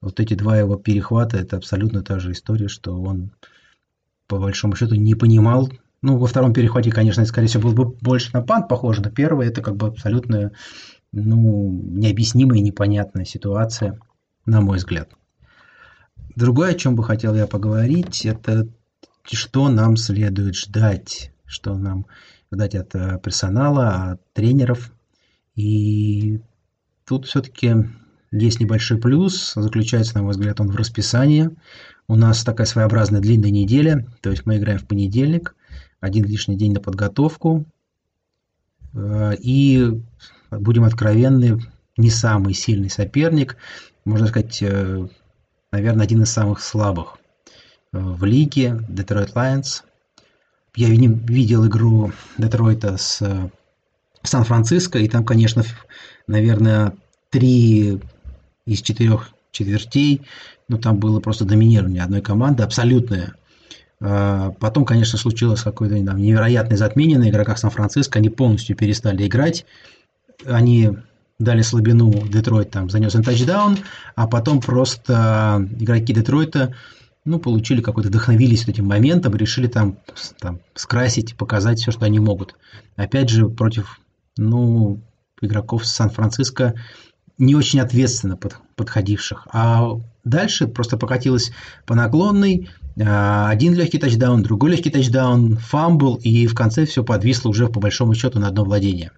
Вот 0.00 0.20
эти 0.20 0.32
два 0.32 0.56
его 0.56 0.76
перехвата– 0.76 1.36
это 1.38 1.58
абсолютно 1.58 2.02
та 2.02 2.18
же 2.18 2.32
история, 2.32 2.68
что 2.68 2.98
он 2.98 3.30
по 4.26 4.38
большому 4.38 4.74
счету 4.74 4.94
не 4.94 5.14
понимал. 5.14 5.68
Ну, 6.00 6.16
во 6.16 6.26
втором 6.26 6.54
перехвате, 6.54 6.90
конечно, 6.90 7.22
скорее 7.26 7.48
всего, 7.48 7.68
был 7.68 7.84
бы 7.84 7.94
больше 8.00 8.30
на 8.32 8.40
пант 8.40 8.68
похоже, 8.68 9.02
но 9.02 9.10
первый– 9.10 9.46
это 9.48 9.60
как 9.60 9.76
бы 9.76 9.88
абсолютно 9.88 10.52
ну, 11.12 11.70
необъяснимая 11.72 12.60
и 12.60 12.62
непонятная 12.62 13.26
ситуация, 13.26 14.00
на 14.46 14.62
мой 14.62 14.78
взгляд. 14.78 15.10
Другое, 16.36 16.70
о 16.70 16.74
чем 16.74 16.96
бы 16.96 17.04
хотел 17.04 17.34
я 17.34 17.46
поговорить, 17.46 18.24
это 18.24 18.66
что 19.24 19.68
нам 19.68 19.98
следует 19.98 20.54
ждать, 20.54 21.32
что 21.44 21.76
нам 21.76 22.06
ждать 22.50 22.74
от 22.74 22.94
э, 22.94 23.20
персонала, 23.22 24.12
от 24.12 24.32
тренеров. 24.32 24.90
И 25.54 26.40
тут 27.06 27.26
все-таки 27.26 27.74
есть 28.30 28.60
небольшой 28.60 28.98
плюс, 28.98 29.52
заключается, 29.54 30.16
на 30.16 30.22
мой 30.22 30.32
взгляд, 30.32 30.60
он 30.60 30.68
в 30.68 30.76
расписании. 30.76 31.50
У 32.08 32.16
нас 32.16 32.42
такая 32.44 32.66
своеобразная 32.66 33.20
длинная 33.20 33.50
неделя, 33.50 34.06
то 34.20 34.30
есть 34.30 34.44
мы 34.46 34.58
играем 34.58 34.78
в 34.78 34.86
понедельник, 34.86 35.54
один 36.00 36.24
лишний 36.24 36.56
день 36.56 36.74
на 36.74 36.80
подготовку, 36.80 37.64
э, 38.92 39.34
и, 39.38 40.02
будем 40.50 40.84
откровенны, 40.84 41.62
не 41.96 42.10
самый 42.10 42.54
сильный 42.54 42.90
соперник, 42.90 43.56
можно 44.04 44.26
сказать, 44.26 44.62
э, 44.62 45.08
наверное, 45.70 46.04
один 46.04 46.22
из 46.22 46.30
самых 46.30 46.60
слабых 46.60 47.18
э, 47.92 47.98
в 47.98 48.24
лиге, 48.24 48.84
Detroit 48.88 49.32
Lions. 49.32 49.82
Я 50.76 50.88
видел 50.88 51.66
игру 51.66 52.12
Детройта 52.36 52.96
с 52.96 53.50
Сан-Франциско, 54.24 54.98
и 54.98 55.08
там, 55.08 55.24
конечно, 55.24 55.62
наверное, 56.26 56.94
три 57.30 58.00
из 58.66 58.80
четырех 58.82 59.30
четвертей, 59.50 60.22
ну, 60.68 60.78
там 60.78 60.98
было 60.98 61.20
просто 61.20 61.44
доминирование 61.44 62.02
одной 62.02 62.22
команды, 62.22 62.62
абсолютное. 62.62 63.34
А, 64.00 64.50
потом, 64.58 64.84
конечно, 64.84 65.18
случилось 65.18 65.62
какое-то 65.62 66.02
там, 66.04 66.16
невероятное 66.16 66.76
затмение 66.76 67.18
на 67.18 67.28
игроках 67.28 67.58
Сан-Франциско, 67.58 68.18
они 68.18 68.30
полностью 68.30 68.76
перестали 68.76 69.26
играть, 69.26 69.66
они 70.44 70.96
дали 71.38 71.62
слабину, 71.62 72.12
Детройт 72.28 72.70
там 72.70 72.90
занес 72.90 73.14
им 73.14 73.22
тачдаун, 73.22 73.78
а 74.14 74.26
потом 74.26 74.60
просто 74.60 75.68
игроки 75.78 76.12
Детройта 76.12 76.74
ну, 77.24 77.38
получили 77.38 77.80
какой-то, 77.80 78.08
вдохновились 78.08 78.68
этим 78.68 78.86
моментом, 78.86 79.34
решили 79.34 79.66
там, 79.66 79.98
там 80.40 80.60
скрасить, 80.74 81.36
показать 81.36 81.78
все, 81.78 81.90
что 81.90 82.04
они 82.04 82.18
могут. 82.18 82.54
Опять 82.96 83.30
же, 83.30 83.48
против, 83.48 84.00
ну, 84.36 85.00
игроков 85.40 85.86
Сан-Франциско 85.86 86.74
не 87.38 87.54
очень 87.54 87.80
ответственно 87.80 88.36
под, 88.36 88.56
подходивших. 88.76 89.48
А 89.52 89.88
дальше 90.24 90.68
просто 90.68 90.96
покатилось 90.96 91.52
по 91.86 91.94
наклонной, 91.94 92.68
а, 93.00 93.48
один 93.48 93.74
легкий 93.74 93.98
тачдаун, 93.98 94.42
другой 94.42 94.72
легкий 94.72 94.90
тачдаун, 94.90 95.56
фамбл, 95.56 96.16
и 96.16 96.46
в 96.46 96.54
конце 96.54 96.86
все 96.86 97.02
подвисло 97.02 97.48
уже 97.48 97.68
по 97.68 97.80
большому 97.80 98.14
счету 98.14 98.38
на 98.38 98.48
одно 98.48 98.64
владение. 98.64 99.10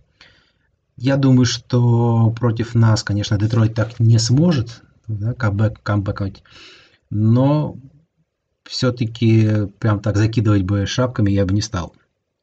Я 0.96 1.16
думаю, 1.16 1.44
что 1.44 2.30
против 2.30 2.74
нас, 2.74 3.02
конечно, 3.02 3.38
Детройт 3.38 3.74
так 3.74 4.00
не 4.00 4.18
сможет 4.18 4.82
да, 5.06 5.34
камбэк, 5.34 5.82
камбэкать, 5.82 6.42
но 7.10 7.76
все-таки 8.64 9.66
прям 9.78 10.00
так 10.00 10.16
закидывать 10.16 10.62
бы 10.62 10.86
шапками 10.86 11.30
я 11.30 11.44
бы 11.44 11.52
не 11.52 11.60
стал. 11.60 11.94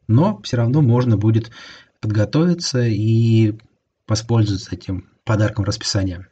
Но 0.07 0.39
все 0.43 0.57
равно 0.57 0.81
можно 0.81 1.17
будет 1.17 1.51
подготовиться 2.03 2.81
и 2.81 3.55
воспользоваться 4.09 4.75
этим 4.75 5.09
подарком 5.23 5.63
расписания. 5.63 6.27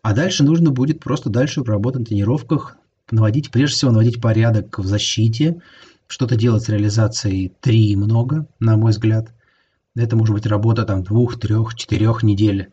А 0.00 0.14
дальше 0.14 0.42
нужно 0.42 0.70
будет 0.70 1.00
просто 1.00 1.28
дальше 1.28 1.62
работать 1.62 2.00
на 2.00 2.06
тренировках, 2.06 2.78
наводить, 3.10 3.50
прежде 3.50 3.76
всего, 3.76 3.90
наводить 3.90 4.22
порядок 4.22 4.78
в 4.78 4.86
защите, 4.86 5.60
что-то 6.06 6.36
делать 6.36 6.62
с 6.62 6.70
реализацией 6.70 7.52
3 7.60 7.94
много, 7.96 8.46
на 8.58 8.78
мой 8.78 8.92
взгляд. 8.92 9.34
Это 9.94 10.16
может 10.16 10.34
быть 10.34 10.46
работа 10.46 10.84
там 10.84 11.02
двух, 11.02 11.38
трех, 11.38 11.74
четырех 11.74 12.22
недель. 12.22 12.70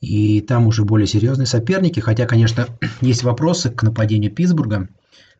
И 0.00 0.42
там 0.42 0.68
уже 0.68 0.84
более 0.84 1.08
серьезные 1.08 1.46
соперники. 1.46 1.98
Хотя, 1.98 2.26
конечно, 2.26 2.68
есть 3.00 3.24
вопросы 3.24 3.70
к 3.70 3.82
нападению 3.82 4.32
Питтсбурга. 4.32 4.88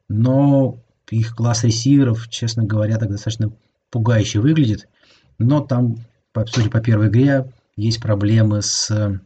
Но 0.09 0.81
их 1.11 1.37
класс 1.37 1.63
ресиверов, 1.63 2.29
честно 2.29 2.65
говоря, 2.65 2.99
так 2.99 3.11
достаточно 3.11 3.53
пугающе 3.91 4.41
выглядит. 4.41 4.89
Но 5.39 5.61
там, 5.61 5.97
судя 6.47 6.71
по 6.71 6.81
первой 6.81 7.09
игре, 7.09 7.51
есть 7.77 8.01
проблемы 8.01 8.63
с 8.63 9.21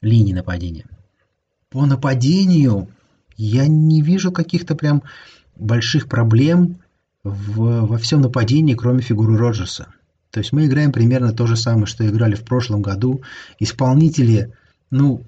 линией 0.00 0.34
нападения. 0.34 0.86
По 1.70 1.84
нападению 1.86 2.88
я 3.36 3.66
не 3.66 4.02
вижу 4.02 4.32
каких-то 4.32 4.74
прям 4.74 5.02
больших 5.56 6.08
проблем 6.08 6.78
в, 7.24 7.86
во 7.86 7.98
всем 7.98 8.20
нападении, 8.20 8.74
кроме 8.74 9.02
фигуры 9.02 9.36
Роджерса. 9.36 9.88
То 10.30 10.40
есть 10.40 10.52
мы 10.52 10.66
играем 10.66 10.92
примерно 10.92 11.32
то 11.32 11.46
же 11.46 11.56
самое, 11.56 11.86
что 11.86 12.06
играли 12.06 12.34
в 12.34 12.44
прошлом 12.44 12.82
году. 12.82 13.22
Исполнители, 13.58 14.52
ну, 14.90 15.22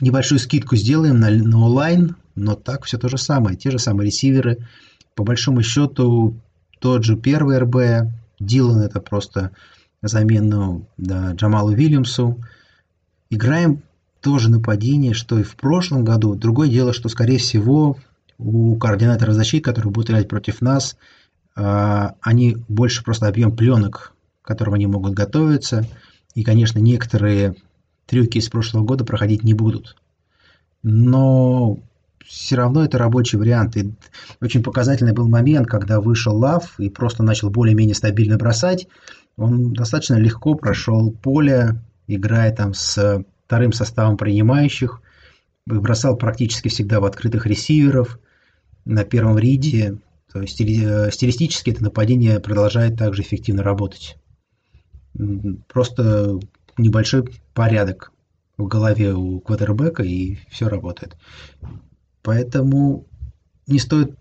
небольшую 0.00 0.38
скидку 0.38 0.76
сделаем 0.76 1.20
на, 1.20 1.30
на 1.30 1.64
онлайн, 1.64 2.16
но 2.34 2.54
так 2.54 2.84
все 2.84 2.98
то 2.98 3.08
же 3.08 3.18
самое. 3.18 3.56
Те 3.56 3.70
же 3.70 3.78
самые 3.78 4.06
ресиверы. 4.06 4.66
По 5.14 5.22
большому 5.22 5.62
счету, 5.62 6.36
тот 6.80 7.04
же 7.04 7.16
первый 7.16 7.58
РБ, 7.58 8.10
Дилан 8.40 8.80
это 8.80 9.00
просто 9.00 9.52
замену 10.02 10.86
да, 10.96 11.32
Джамалу 11.32 11.72
Вильямсу. 11.72 12.38
Играем 13.30 13.82
тоже 14.20 14.50
нападение, 14.50 15.14
что 15.14 15.38
и 15.38 15.42
в 15.42 15.56
прошлом 15.56 16.04
году. 16.04 16.34
Другое 16.34 16.68
дело, 16.68 16.92
что, 16.92 17.08
скорее 17.08 17.38
всего, 17.38 17.96
у 18.38 18.76
координатора 18.76 19.32
защиты, 19.32 19.64
который 19.64 19.90
будет 19.90 20.10
играть 20.10 20.28
против 20.28 20.60
нас, 20.60 20.96
а, 21.54 22.14
они 22.20 22.56
больше 22.68 23.02
просто 23.04 23.28
объем 23.28 23.54
пленок, 23.54 24.14
к 24.42 24.46
которым 24.46 24.74
они 24.74 24.86
могут 24.86 25.14
готовиться. 25.14 25.86
И, 26.34 26.42
конечно, 26.42 26.78
некоторые 26.78 27.54
трюки 28.06 28.38
из 28.38 28.48
прошлого 28.48 28.84
года 28.84 29.04
проходить 29.04 29.44
не 29.44 29.54
будут. 29.54 29.96
Но 30.82 31.78
все 32.26 32.56
равно 32.56 32.84
это 32.84 32.96
рабочий 32.98 33.36
вариант. 33.36 33.76
И 33.76 33.92
очень 34.40 34.62
показательный 34.62 35.12
был 35.12 35.28
момент, 35.28 35.66
когда 35.66 36.00
вышел 36.00 36.36
Лав 36.36 36.78
и 36.78 36.88
просто 36.88 37.22
начал 37.22 37.50
более-менее 37.50 37.94
стабильно 37.94 38.38
бросать. 38.38 38.86
Он 39.40 39.72
достаточно 39.72 40.16
легко 40.16 40.54
прошел 40.54 41.10
поле, 41.10 41.80
играя 42.06 42.54
там 42.54 42.74
с 42.74 43.24
вторым 43.46 43.72
составом 43.72 44.18
принимающих, 44.18 45.00
бросал 45.64 46.18
практически 46.18 46.68
всегда 46.68 47.00
в 47.00 47.06
открытых 47.06 47.46
ресиверов 47.46 48.18
на 48.84 49.02
первом 49.02 49.38
риде, 49.38 49.96
то 50.30 50.42
есть 50.42 50.60
э, 50.60 51.10
стилистически 51.10 51.70
это 51.70 51.82
нападение 51.82 52.38
продолжает 52.38 52.98
также 52.98 53.22
эффективно 53.22 53.62
работать. 53.62 54.18
Просто 55.68 56.38
небольшой 56.76 57.30
порядок 57.54 58.12
в 58.58 58.66
голове 58.66 59.14
у 59.14 59.40
квотербека, 59.40 60.02
и 60.02 60.36
все 60.50 60.68
работает. 60.68 61.16
Поэтому 62.22 63.06
не 63.66 63.78
стоит 63.78 64.14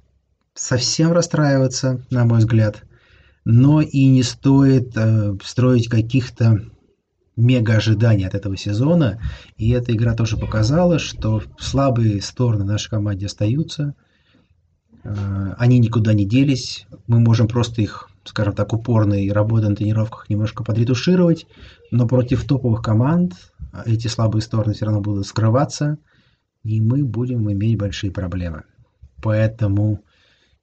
совсем 0.54 1.12
расстраиваться, 1.12 2.06
на 2.10 2.24
мой 2.24 2.40
взгляд, 2.40 2.84
но 3.52 3.82
и 3.82 4.06
не 4.06 4.24
стоит 4.24 4.96
э, 4.96 5.36
строить 5.44 5.88
каких-то 5.88 6.62
мега 7.36 7.76
ожиданий 7.76 8.26
от 8.26 8.36
этого 8.36 8.58
сезона. 8.58 9.22
И 9.58 9.70
эта 9.72 9.94
игра 9.94 10.14
тоже 10.14 10.38
показала, 10.38 11.00
что 11.00 11.42
слабые 11.58 12.22
стороны 12.22 12.64
нашей 12.64 12.90
команде 12.90 13.26
остаются– 13.26 13.96
Э, 15.04 15.54
они 15.58 15.80
никуда 15.80 16.14
не 16.14 16.26
делись. 16.26 16.86
Мы 17.08 17.20
можем 17.20 17.48
просто 17.48 17.82
их, 17.82 18.10
скажем 18.24 18.54
так, 18.54 18.74
упорной 18.74 19.32
работой 19.32 19.70
на 19.70 19.76
тренировках 19.76 20.30
немножко 20.30 20.64
подретушировать, 20.64 21.48
но 21.92 22.08
против 22.08 22.46
топовых 22.46 22.82
команд 22.82 23.34
эти 23.86 24.08
слабые 24.08 24.42
стороны 24.42 24.74
все 24.74 24.86
равно 24.86 25.02
будут 25.02 25.28
скрываться, 25.28 25.98
и 26.64 26.82
мы 26.82 27.04
будем 27.04 27.52
иметь 27.52 27.78
большие 27.78 28.12
проблемы. 28.12 28.64
Поэтому, 29.22 30.02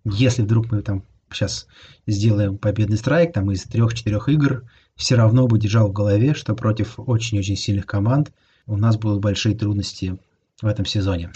если 0.05 0.42
вдруг 0.42 0.70
мы 0.70 0.83
там 0.83 1.05
сейчас 1.30 1.66
сделаем 2.06 2.58
победный 2.58 2.96
страйк 2.96 3.32
там 3.32 3.50
из 3.50 3.64
трех-четырех 3.64 4.28
игр, 4.28 4.64
все 4.96 5.16
равно 5.16 5.46
бы 5.46 5.58
держал 5.58 5.88
в 5.88 5.92
голове, 5.92 6.34
что 6.34 6.54
против 6.54 6.98
очень-очень 6.98 7.56
сильных 7.56 7.86
команд 7.86 8.32
у 8.66 8.76
нас 8.76 8.96
будут 8.96 9.20
большие 9.20 9.56
трудности 9.56 10.18
в 10.60 10.66
этом 10.66 10.84
сезоне. 10.86 11.32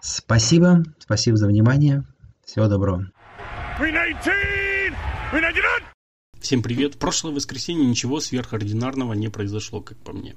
Спасибо, 0.00 0.82
спасибо 0.98 1.36
за 1.36 1.46
внимание. 1.46 2.04
Всего 2.44 2.68
доброго. 2.68 3.10
Всем 6.40 6.62
привет. 6.62 6.94
В 6.94 6.96
прошлое 6.96 7.34
воскресенье 7.34 7.84
ничего 7.84 8.18
сверхординарного 8.18 9.12
не 9.12 9.28
произошло, 9.28 9.82
как 9.82 9.98
по 9.98 10.12
мне. 10.14 10.34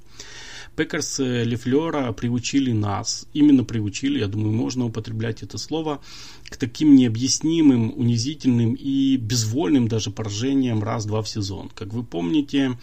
Packers 0.76 1.22
э, 1.22 1.46
Лафлера 1.46 2.12
приучили 2.12 2.74
нас, 2.74 3.26
именно 3.32 3.64
приучили, 3.64 4.20
я 4.20 4.28
думаю, 4.28 4.52
можно 4.52 4.86
употреблять 4.86 5.44
это 5.44 5.58
слово, 5.58 6.02
к 6.50 6.58
таким 6.58 6.96
необъяснимым, 6.96 7.94
унизительным 7.98 8.74
и 8.74 9.16
безвольным 9.16 9.88
даже 9.88 10.12
поражениям 10.12 10.84
раз-два 10.84 11.22
в 11.22 11.30
сезон. 11.30 11.70
Как 11.74 11.94
вы 11.94 12.04
помните, 12.04 12.78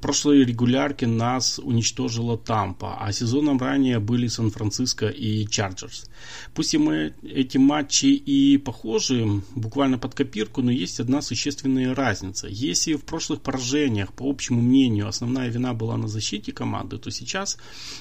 прошлой 0.00 0.44
регулярке 0.44 1.06
нас 1.06 1.58
уничтожила 1.58 2.36
Тампа, 2.36 2.98
а 3.00 3.12
сезоном 3.12 3.58
ранее 3.58 3.98
были 3.98 4.26
Сан-Франциско 4.26 5.08
и 5.08 5.46
Chargers. 5.46 6.10
Пусть 6.54 6.74
и 6.74 6.78
мы, 6.78 7.14
эти 7.22 7.58
матчи 7.58 8.06
и 8.06 8.58
похожи 8.58 9.42
буквально 9.54 9.98
под 9.98 10.14
копирку, 10.14 10.62
но 10.62 10.70
есть 10.70 11.00
одна 11.00 11.22
существенная 11.22 11.94
разница. 11.94 12.46
Если 12.48 12.94
в 12.94 13.04
прошлых 13.04 13.40
поражениях, 13.40 14.12
по 14.12 14.28
общему 14.28 14.60
мнению, 14.60 15.08
основная 15.08 15.48
вина 15.48 15.72
была 15.72 15.96
на 15.96 16.08
защите 16.08 16.52
команды, 16.52 16.98
то 16.98 17.10
сейчас, 17.10 17.56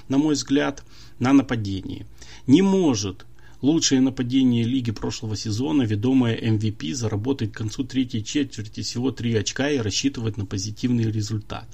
на 0.10 0.18
мой 0.18 0.34
взгляд, 0.34 0.84
на 1.20 1.34
нападении. 1.34 2.06
Не 2.48 2.62
может 2.62 3.26
Лучшее 3.62 4.00
нападение 4.00 4.64
лиги 4.64 4.92
прошлого 4.92 5.36
сезона, 5.36 5.84
ведомое 5.84 6.38
MVP, 6.40 6.94
заработает 6.94 7.52
к 7.52 7.58
концу 7.58 7.84
третьей 7.84 8.24
четверти 8.24 8.82
всего 8.82 9.12
3 9.12 9.36
очка 9.36 9.70
и 9.70 9.80
рассчитывать 9.80 10.38
на 10.38 10.46
позитивный 10.46 11.12
результат. 11.12 11.68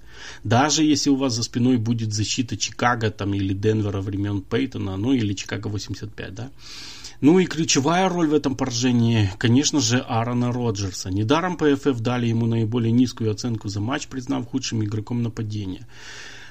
Даже 0.44 0.84
если 0.84 1.12
у 1.12 1.16
вас 1.16 1.34
за 1.36 1.44
спиной 1.44 1.78
будет 1.78 2.12
защита 2.12 2.58
Чикаго 2.58 3.12
там, 3.12 3.36
или 3.36 3.54
Денвера 3.54 4.02
времен 4.02 4.42
Пейтона, 4.42 4.98
ну 4.98 5.14
или 5.14 5.34
Чикаго 5.34 5.68
85, 5.68 6.34
да. 6.34 6.50
Ну 7.22 7.40
и 7.40 7.46
ключевая 7.46 8.10
роль 8.10 8.28
в 8.28 8.34
этом 8.34 8.56
поражении, 8.56 9.30
конечно 9.38 9.80
же, 9.80 10.00
Аарона 10.00 10.52
Роджерса. 10.52 11.12
Недаром 11.12 11.56
ПФФ 11.56 12.00
дали 12.00 12.28
ему 12.28 12.46
наиболее 12.48 12.92
низкую 12.92 13.32
оценку 13.32 13.70
за 13.70 13.80
матч, 13.80 14.08
признав 14.08 14.48
худшим 14.48 14.84
игроком 14.84 15.22
нападения. 15.22 15.88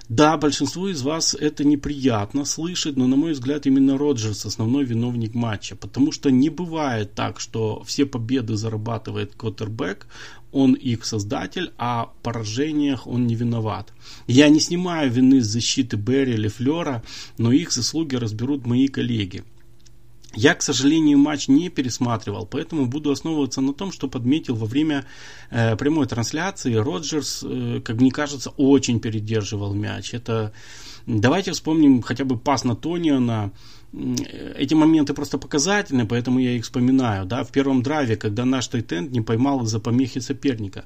Да, 0.08 0.36
большинству 0.36 0.88
из 0.88 1.00
вас 1.00 1.34
это 1.34 1.64
неприятно 1.64 2.44
слышать, 2.44 2.96
но, 2.96 3.06
на 3.06 3.16
мой 3.16 3.32
взгляд, 3.32 3.64
именно 3.64 3.96
Роджерс 3.96 4.44
основной 4.44 4.84
виновник 4.84 5.34
матча, 5.34 5.76
потому 5.76 6.12
что 6.12 6.30
не 6.30 6.50
бывает 6.50 7.14
так, 7.14 7.40
что 7.40 7.82
все 7.84 8.04
победы 8.04 8.56
зарабатывает 8.56 9.34
Коттербек, 9.34 10.06
он 10.52 10.74
их 10.74 11.06
создатель, 11.06 11.72
а 11.78 12.06
в 12.06 12.22
поражениях 12.22 13.06
он 13.06 13.26
не 13.26 13.34
виноват. 13.34 13.92
Я 14.26 14.48
не 14.50 14.60
снимаю 14.60 15.10
вины 15.10 15.40
с 15.40 15.46
защиты 15.46 15.96
Берри 15.96 16.34
или 16.34 16.48
Флера, 16.48 17.02
но 17.38 17.50
их 17.50 17.72
заслуги 17.72 18.14
разберут 18.14 18.66
мои 18.66 18.88
коллеги. 18.88 19.42
Я, 20.36 20.54
к 20.54 20.62
сожалению, 20.62 21.18
матч 21.18 21.48
не 21.48 21.68
пересматривал, 21.68 22.46
поэтому 22.46 22.86
буду 22.86 23.10
основываться 23.10 23.60
на 23.60 23.72
том, 23.72 23.92
что 23.92 24.08
подметил 24.08 24.54
во 24.54 24.66
время 24.66 25.06
э, 25.50 25.76
прямой 25.76 26.06
трансляции. 26.06 26.74
Роджерс, 26.74 27.44
э, 27.44 27.80
как 27.84 27.96
мне 27.96 28.10
кажется, 28.10 28.50
очень 28.50 29.00
передерживал 29.00 29.74
мяч. 29.74 30.14
Это 30.14 30.52
давайте 31.06 31.52
вспомним 31.52 32.02
хотя 32.02 32.24
бы 32.24 32.38
пас 32.38 32.64
на 32.64 32.74
Тониона 32.74 33.52
эти 34.56 34.74
моменты 34.74 35.14
просто 35.14 35.38
показательны, 35.38 36.06
поэтому 36.06 36.40
я 36.40 36.52
их 36.52 36.64
вспоминаю. 36.64 37.26
Да? 37.26 37.44
В 37.44 37.52
первом 37.52 37.82
драйве, 37.82 38.16
когда 38.16 38.44
наш 38.44 38.66
тайтенд 38.68 39.12
не 39.12 39.20
поймал 39.20 39.62
из-за 39.64 39.78
помехи 39.78 40.20
соперника. 40.20 40.84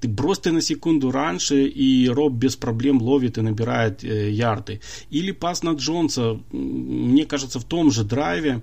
Ты 0.00 0.08
бросьте 0.08 0.52
на 0.52 0.60
секунду 0.60 1.10
раньше, 1.10 1.64
и 1.64 2.08
Роб 2.08 2.34
без 2.34 2.56
проблем 2.56 3.00
ловит 3.00 3.38
и 3.38 3.40
набирает 3.40 4.04
э, 4.04 4.30
ярды. 4.30 4.80
Или 5.10 5.32
пас 5.32 5.62
на 5.62 5.70
Джонса, 5.70 6.38
мне 6.52 7.24
кажется, 7.24 7.58
в 7.58 7.64
том 7.64 7.90
же 7.90 8.04
драйве, 8.04 8.62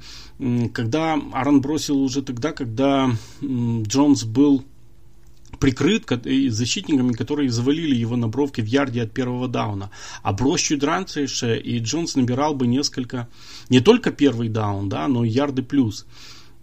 когда 0.73 1.19
Аарон 1.33 1.61
бросил 1.61 1.99
уже 2.01 2.21
тогда, 2.21 2.51
когда 2.51 3.09
Джонс 3.41 4.23
был 4.23 4.63
прикрыт 5.59 6.05
защитниками, 6.49 7.13
которые 7.13 7.49
завалили 7.49 7.95
его 7.95 8.15
на 8.15 8.27
бровке 8.27 8.61
в 8.61 8.65
ярде 8.65 9.01
от 9.01 9.11
первого 9.11 9.47
дауна. 9.47 9.91
А 10.23 10.33
брось 10.33 10.61
чуть 10.61 10.83
и 11.57 11.79
Джонс 11.79 12.15
набирал 12.15 12.53
бы 12.53 12.67
несколько, 12.67 13.27
не 13.69 13.79
только 13.79 14.11
первый 14.11 14.49
даун, 14.49 14.89
да, 14.89 15.07
но 15.07 15.23
и 15.23 15.29
ярды 15.29 15.63
плюс. 15.63 16.05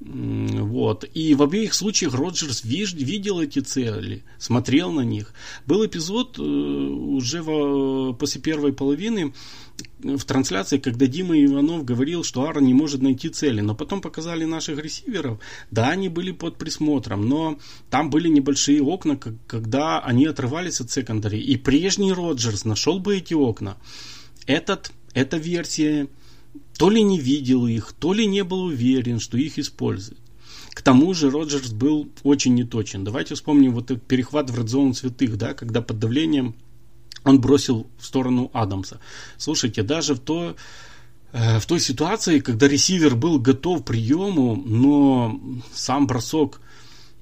Вот. 0.01 1.05
И 1.14 1.35
в 1.35 1.42
обеих 1.42 1.73
случаях 1.73 2.14
Роджерс 2.14 2.64
видел 2.64 3.40
эти 3.40 3.61
цели, 3.61 4.23
смотрел 4.38 4.92
на 4.92 5.01
них. 5.01 5.33
Был 5.66 5.87
эпизод 5.87 6.38
э, 6.38 6.42
уже 6.42 7.42
в, 7.42 8.12
после 8.12 8.40
первой 8.40 8.75
половины, 8.75 9.33
в 10.04 10.24
трансляции, 10.24 10.78
когда 10.78 11.06
Дима 11.06 11.42
Иванов 11.42 11.84
говорил, 11.84 12.24
что 12.24 12.42
Аарон 12.42 12.64
не 12.64 12.74
может 12.74 13.02
найти 13.02 13.28
цели, 13.30 13.60
но 13.60 13.74
потом 13.74 14.00
показали 14.00 14.44
наших 14.44 14.78
ресиверов, 14.82 15.40
да, 15.70 15.88
они 15.88 16.08
были 16.08 16.30
под 16.30 16.56
присмотром, 16.56 17.28
но 17.28 17.58
там 17.90 18.10
были 18.10 18.28
небольшие 18.28 18.82
окна, 18.82 19.18
когда 19.46 20.00
они 20.00 20.26
отрывались 20.26 20.80
от 20.80 20.90
секондари, 20.90 21.40
и 21.40 21.56
прежний 21.56 22.12
Роджерс 22.12 22.64
нашел 22.64 22.98
бы 22.98 23.16
эти 23.16 23.34
окна. 23.34 23.76
Этот, 24.46 24.92
эта 25.14 25.38
версия 25.38 26.08
то 26.78 26.90
ли 26.90 27.02
не 27.02 27.18
видел 27.18 27.66
их, 27.66 27.92
то 27.92 28.12
ли 28.12 28.26
не 28.26 28.44
был 28.44 28.64
уверен, 28.64 29.20
что 29.20 29.38
их 29.38 29.58
используют. 29.58 30.20
К 30.70 30.82
тому 30.82 31.14
же 31.14 31.30
Роджерс 31.30 31.70
был 31.70 32.10
очень 32.24 32.54
неточен. 32.54 33.04
Давайте 33.04 33.37
вспомним 33.37 33.72
вот 33.72 33.90
этот 33.90 34.04
перехват 34.04 34.50
в 34.50 34.58
редзону 34.58 34.92
святых, 34.92 35.38
да, 35.38 35.54
когда 35.54 35.80
под 35.80 36.00
давлением 36.00 36.56
он 37.24 37.40
бросил 37.40 37.87
в 37.98 38.04
сторону 38.04 38.50
Адамса. 38.52 39.00
Слушайте, 39.38 39.82
даже 39.82 40.14
в, 40.14 40.20
то, 40.20 40.56
э, 41.32 41.58
в 41.58 41.66
той 41.66 41.80
ситуации, 41.80 42.40
когда 42.40 42.68
ресивер 42.68 43.16
был 43.16 43.38
готов 43.38 43.82
к 43.82 43.87
приему, 43.87 44.56
но 44.56 45.40
сам 45.72 46.06
бросок 46.06 46.60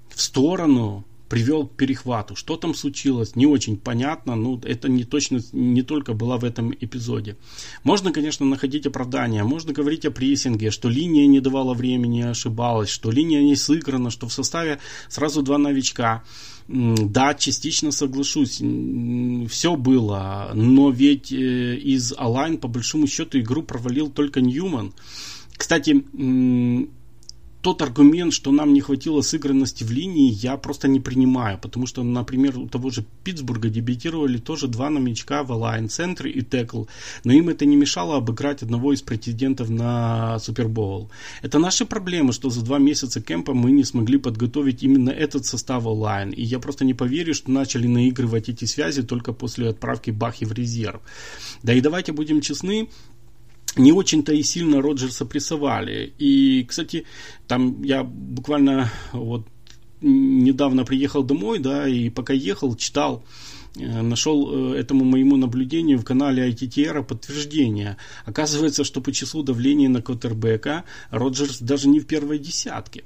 в 0.08 0.20
сторону 0.20 1.04
привел 1.32 1.66
к 1.66 1.76
перехвату. 1.76 2.36
Что 2.36 2.58
там 2.58 2.74
случилось, 2.74 3.36
не 3.36 3.46
очень 3.46 3.78
понятно, 3.78 4.36
но 4.36 4.60
это 4.64 4.90
не 4.90 5.04
точно 5.04 5.40
не 5.52 5.80
только 5.80 6.12
была 6.12 6.36
в 6.36 6.44
этом 6.44 6.74
эпизоде. 6.78 7.38
Можно, 7.84 8.12
конечно, 8.12 8.44
находить 8.44 8.86
оправдания, 8.86 9.42
можно 9.42 9.72
говорить 9.72 10.04
о 10.04 10.10
прессинге, 10.10 10.70
что 10.70 10.90
линия 10.90 11.26
не 11.26 11.40
давала 11.40 11.72
времени, 11.72 12.20
ошибалась, 12.20 12.90
что 12.90 13.10
линия 13.10 13.40
не 13.42 13.56
сыграна, 13.56 14.10
что 14.10 14.28
в 14.28 14.32
составе 14.34 14.78
сразу 15.08 15.40
два 15.40 15.56
новичка. 15.56 16.22
Да, 16.68 17.32
частично 17.32 17.92
соглашусь, 17.92 18.60
все 19.50 19.76
было, 19.76 20.50
но 20.52 20.90
ведь 20.90 21.32
э, 21.32 21.76
из 21.76 22.12
Алайн 22.12 22.58
по 22.58 22.68
большому 22.68 23.06
счету 23.06 23.40
игру 23.40 23.62
провалил 23.62 24.10
только 24.10 24.42
Ньюман. 24.42 24.92
Кстати, 25.56 26.04
тот 27.62 27.80
аргумент, 27.80 28.34
что 28.34 28.50
нам 28.50 28.72
не 28.72 28.80
хватило 28.80 29.22
сыгранности 29.22 29.84
в 29.84 29.90
линии, 29.92 30.32
я 30.32 30.56
просто 30.56 30.88
не 30.88 30.98
принимаю, 30.98 31.58
потому 31.58 31.86
что, 31.86 32.02
например, 32.02 32.58
у 32.58 32.68
того 32.68 32.90
же 32.90 33.04
Питтсбурга 33.22 33.68
дебютировали 33.68 34.38
тоже 34.38 34.66
два 34.66 34.90
новичка 34.90 35.44
в 35.44 35.52
лайн-центре 35.52 36.30
и 36.30 36.42
текл, 36.42 36.84
но 37.22 37.32
им 37.32 37.48
это 37.48 37.64
не 37.64 37.76
мешало 37.76 38.16
обыграть 38.16 38.62
одного 38.62 38.92
из 38.92 39.02
претендентов 39.02 39.70
на 39.70 40.40
Супербоул. 40.40 41.10
Это 41.40 41.60
наши 41.60 41.86
проблемы, 41.86 42.32
что 42.32 42.50
за 42.50 42.64
два 42.64 42.78
месяца 42.78 43.22
кемпа 43.22 43.54
мы 43.54 43.70
не 43.70 43.84
смогли 43.84 44.18
подготовить 44.18 44.82
именно 44.82 45.10
этот 45.10 45.46
состав 45.46 45.86
онлайн, 45.86 46.30
и 46.30 46.42
я 46.42 46.58
просто 46.58 46.84
не 46.84 46.94
поверю, 46.94 47.32
что 47.32 47.52
начали 47.52 47.86
наигрывать 47.86 48.48
эти 48.48 48.64
связи 48.64 49.04
только 49.04 49.32
после 49.32 49.68
отправки 49.68 50.10
Бахи 50.10 50.44
в 50.44 50.52
резерв. 50.52 51.00
Да 51.62 51.72
и 51.72 51.80
давайте 51.80 52.10
будем 52.10 52.40
честны, 52.40 52.88
не 53.76 53.92
очень-то 53.92 54.32
и 54.32 54.42
сильно 54.42 54.82
Роджерса 54.82 55.24
прессовали. 55.24 56.12
И, 56.18 56.64
кстати, 56.68 57.06
там 57.46 57.82
я 57.82 58.04
буквально 58.04 58.90
вот 59.12 59.46
недавно 60.02 60.84
приехал 60.84 61.22
домой, 61.22 61.58
да, 61.58 61.88
и 61.88 62.10
пока 62.10 62.32
ехал, 62.32 62.74
читал, 62.74 63.24
э, 63.76 64.02
нашел 64.02 64.74
э, 64.74 64.78
этому 64.78 65.04
моему 65.04 65.36
наблюдению 65.36 65.98
в 65.98 66.04
канале 66.04 66.50
ITTR 66.50 67.02
подтверждение. 67.04 67.96
Оказывается, 68.24 68.84
что 68.84 69.00
по 69.00 69.12
числу 69.12 69.42
давления 69.42 69.88
на 69.88 70.02
Коттербека 70.02 70.84
Роджерс 71.10 71.60
даже 71.60 71.88
не 71.88 72.00
в 72.00 72.06
первой 72.06 72.38
десятке. 72.38 73.04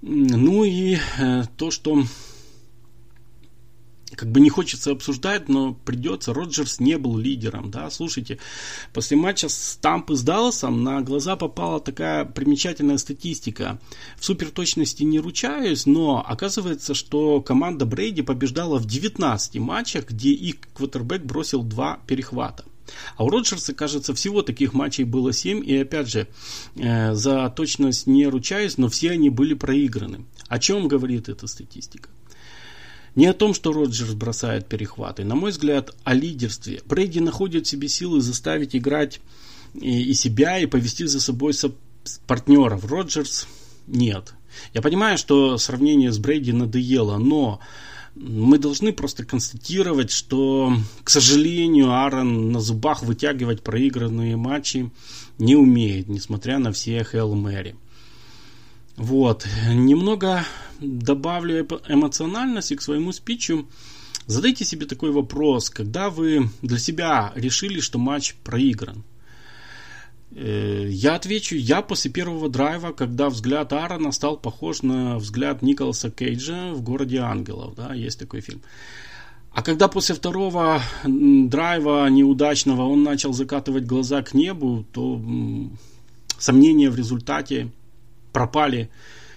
Ну 0.00 0.64
и 0.64 0.98
э, 1.18 1.42
то, 1.56 1.70
что 1.70 2.04
как 4.14 4.30
бы 4.30 4.40
не 4.40 4.50
хочется 4.50 4.90
обсуждать, 4.92 5.48
но 5.48 5.74
придется. 5.74 6.32
Роджерс 6.32 6.80
не 6.80 6.98
был 6.98 7.16
лидером, 7.16 7.70
да. 7.70 7.90
Слушайте, 7.90 8.38
после 8.92 9.16
матча 9.16 9.48
с 9.48 9.78
Тампы 9.80 10.16
с 10.16 10.22
Далласом 10.22 10.82
на 10.82 11.00
глаза 11.02 11.36
попала 11.36 11.80
такая 11.80 12.24
примечательная 12.24 12.98
статистика. 12.98 13.78
В 14.16 14.24
суперточности 14.24 15.02
не 15.02 15.20
ручаюсь, 15.20 15.86
но 15.86 16.24
оказывается, 16.26 16.94
что 16.94 17.40
команда 17.40 17.86
Брейди 17.86 18.22
побеждала 18.22 18.78
в 18.78 18.86
19 18.86 19.56
матчах, 19.56 20.08
где 20.08 20.30
их 20.30 20.56
квотербек 20.74 21.22
бросил 21.22 21.62
два 21.62 21.98
перехвата. 22.06 22.64
А 23.16 23.24
у 23.24 23.30
Роджерса, 23.30 23.74
кажется, 23.74 24.14
всего 24.14 24.42
таких 24.42 24.72
матчей 24.72 25.04
было 25.04 25.32
7. 25.32 25.62
И 25.64 25.76
опять 25.76 26.08
же, 26.08 26.28
э, 26.76 27.14
за 27.14 27.50
точность 27.50 28.06
не 28.06 28.26
ручаюсь, 28.26 28.78
но 28.78 28.88
все 28.88 29.10
они 29.10 29.30
были 29.30 29.54
проиграны. 29.54 30.24
О 30.48 30.58
чем 30.58 30.88
говорит 30.88 31.28
эта 31.28 31.46
статистика? 31.46 32.08
Не 33.14 33.26
о 33.26 33.34
том, 33.34 33.54
что 33.54 33.72
Роджерс 33.72 34.12
бросает 34.12 34.68
перехваты. 34.68 35.24
На 35.24 35.34
мой 35.34 35.50
взгляд, 35.50 35.94
о 36.04 36.14
лидерстве. 36.14 36.82
Брейди 36.86 37.20
находит 37.20 37.66
в 37.66 37.68
себе 37.68 37.88
силы 37.88 38.20
заставить 38.20 38.76
играть 38.76 39.20
и, 39.74 40.02
и 40.02 40.14
себя, 40.14 40.58
и 40.58 40.66
повести 40.66 41.06
за 41.06 41.20
собой 41.20 41.54
со 41.54 41.72
партнеров. 42.26 42.84
Роджерс 42.84 43.46
нет. 43.86 44.34
Я 44.74 44.82
понимаю, 44.82 45.18
что 45.18 45.58
сравнение 45.58 46.12
с 46.12 46.18
Брейди 46.18 46.52
надоело, 46.52 47.18
но 47.18 47.60
мы 48.14 48.58
должны 48.58 48.92
просто 48.92 49.24
констатировать, 49.24 50.10
что, 50.10 50.72
к 51.04 51.10
сожалению, 51.10 51.92
Аарон 51.92 52.52
на 52.52 52.60
зубах 52.60 53.02
вытягивать 53.02 53.62
проигранные 53.62 54.36
матчи 54.36 54.90
не 55.38 55.54
умеет, 55.54 56.08
несмотря 56.08 56.58
на 56.58 56.72
все 56.72 57.04
Хелл 57.04 57.34
Мэри. 57.34 57.76
Вот. 58.98 59.46
Немного 59.68 60.44
добавлю 60.80 61.66
эмоциональности 61.88 62.74
к 62.74 62.82
своему 62.82 63.12
спичу. 63.12 63.68
Задайте 64.26 64.64
себе 64.64 64.86
такой 64.86 65.12
вопрос, 65.12 65.70
когда 65.70 66.10
вы 66.10 66.50
для 66.62 66.78
себя 66.78 67.32
решили, 67.36 67.80
что 67.80 67.98
матч 67.98 68.34
проигран. 68.44 69.04
Э, 70.32 70.86
я 70.90 71.14
отвечу, 71.14 71.54
я 71.54 71.80
после 71.80 72.10
первого 72.10 72.48
драйва, 72.48 72.92
когда 72.92 73.30
взгляд 73.30 73.72
Аарона 73.72 74.12
стал 74.12 74.36
похож 74.36 74.82
на 74.82 75.16
взгляд 75.18 75.62
Николаса 75.62 76.10
Кейджа 76.10 76.72
в 76.74 76.82
«Городе 76.82 77.18
ангелов», 77.18 77.74
да, 77.76 77.94
есть 77.94 78.18
такой 78.18 78.40
фильм. 78.40 78.60
А 79.52 79.62
когда 79.62 79.88
после 79.88 80.14
второго 80.14 80.82
драйва 81.04 82.08
неудачного 82.10 82.82
он 82.82 83.02
начал 83.04 83.32
закатывать 83.32 83.84
глаза 83.86 84.22
к 84.22 84.34
небу, 84.34 84.84
то 84.92 85.20
сомнения 86.38 86.90
в 86.90 86.96
результате 86.96 87.70
пропали 88.32 88.90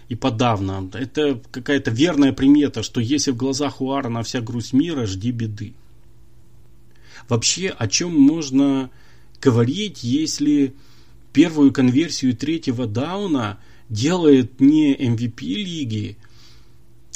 и 0.10 0.16
подавно. 0.16 0.90
Это 0.94 1.42
какая-то 1.52 1.92
верная 1.92 2.34
примета, 2.34 2.84
что 2.84 3.00
если 3.00 3.32
в 3.32 3.38
глазах 3.38 3.82
у 3.82 3.92
Аарона 3.92 4.24
вся 4.24 4.42
грусть 4.42 4.74
мира, 4.74 5.06
жди 5.06 5.32
беды. 5.32 5.74
Вообще, 7.30 7.70
о 7.70 7.88
чем 7.88 8.20
можно 8.20 8.90
говорить, 9.42 10.04
если 10.04 10.74
первую 11.34 11.72
конверсию 11.72 12.36
третьего 12.36 12.88
дауна 12.88 13.60
делает 13.90 14.60
не 14.60 14.94
MVP 14.96 15.46
лиги, 15.46 16.18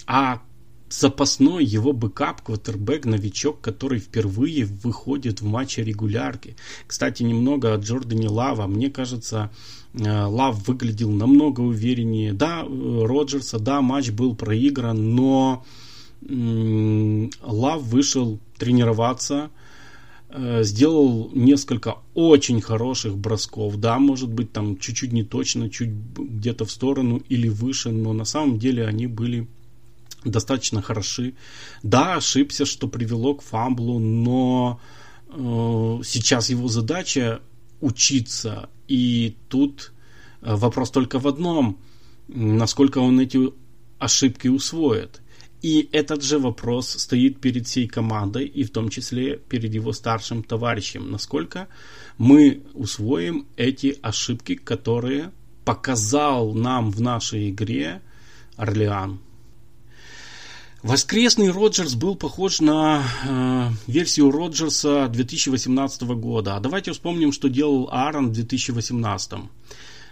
а 0.07 0.41
запасной 0.89 1.65
его 1.65 1.93
бэкап, 1.93 2.41
квотербек, 2.41 3.05
новичок, 3.05 3.61
который 3.61 3.99
впервые 3.99 4.65
выходит 4.65 5.41
в 5.41 5.45
матче 5.45 5.83
регулярки. 5.83 6.55
Кстати, 6.87 7.23
немного 7.23 7.73
о 7.73 7.77
Джордане 7.77 8.29
Лаве. 8.29 8.67
Мне 8.67 8.89
кажется, 8.89 9.51
Лав 9.97 10.67
выглядел 10.67 11.11
намного 11.11 11.61
увереннее. 11.61 12.33
Да, 12.33 12.63
э, 12.63 13.05
Роджерса, 13.05 13.59
да, 13.59 13.81
матч 13.81 14.11
был 14.11 14.35
проигран, 14.35 15.15
но 15.15 15.65
Лав 16.21 17.83
вышел 17.83 18.39
тренироваться, 18.57 19.51
Э, 20.37 20.63
сделал 20.63 21.31
несколько 21.33 21.99
очень 22.13 22.59
хороших 22.59 23.17
бросков. 23.17 23.79
Да, 23.79 23.99
может 23.99 24.29
быть, 24.29 24.51
там 24.51 24.77
чуть-чуть 24.77 25.13
не 25.13 25.23
точно, 25.23 25.69
чуть 25.69 25.89
где-то 25.89 26.65
в 26.65 26.71
сторону 26.71 27.21
или 27.29 27.47
выше, 27.47 27.91
но 27.91 28.11
на 28.11 28.25
самом 28.25 28.59
деле 28.59 28.85
они 28.85 29.07
были 29.07 29.47
достаточно 30.25 30.81
хороши. 30.81 31.35
Да, 31.83 32.15
ошибся, 32.15 32.65
что 32.65 32.89
привело 32.89 33.35
к 33.35 33.43
фамблу, 33.43 33.99
но 33.99 34.81
э, 35.29 36.01
сейчас 36.03 36.49
его 36.49 36.67
задача 36.67 37.39
учиться. 37.81 38.69
И 38.87 39.35
тут 39.49 39.93
э, 40.41 40.55
вопрос 40.55 40.91
только 40.91 41.19
в 41.19 41.27
одном, 41.27 41.77
насколько 42.27 42.99
он 42.99 43.19
эти 43.19 43.51
ошибки 43.99 44.47
усвоит. 44.47 45.21
И 45.61 45.89
этот 45.91 46.21
же 46.21 46.37
вопрос 46.37 46.89
стоит 46.89 47.39
перед 47.39 47.65
всей 47.65 47.87
командой 47.87 48.45
и 48.45 48.63
в 48.63 48.69
том 48.69 48.89
числе 48.89 49.37
перед 49.37 49.73
его 49.73 49.93
старшим 49.93 50.43
товарищем. 50.43 51.09
Насколько 51.09 51.67
мы 52.17 52.61
усвоим 52.73 53.47
эти 53.57 53.97
ошибки, 54.01 54.55
которые 54.55 55.31
показал 55.63 56.53
нам 56.53 56.91
в 56.91 57.01
нашей 57.01 57.49
игре 57.49 58.01
Орлеан. 58.57 59.19
Воскресный 60.85 61.49
Роджерс 61.49 61.95
был 61.95 62.15
похож 62.15 62.61
на 62.61 63.01
э, 63.27 63.69
версию 63.87 64.29
Роджерса 64.29 65.07
2018 65.07 66.03
года. 66.03 66.55
А 66.55 66.59
давайте 66.59 66.91
вспомним, 66.91 67.31
что 67.31 67.49
делал 67.49 67.89
Аарон 67.91 68.29
в 68.29 68.33
2018. 68.33 69.31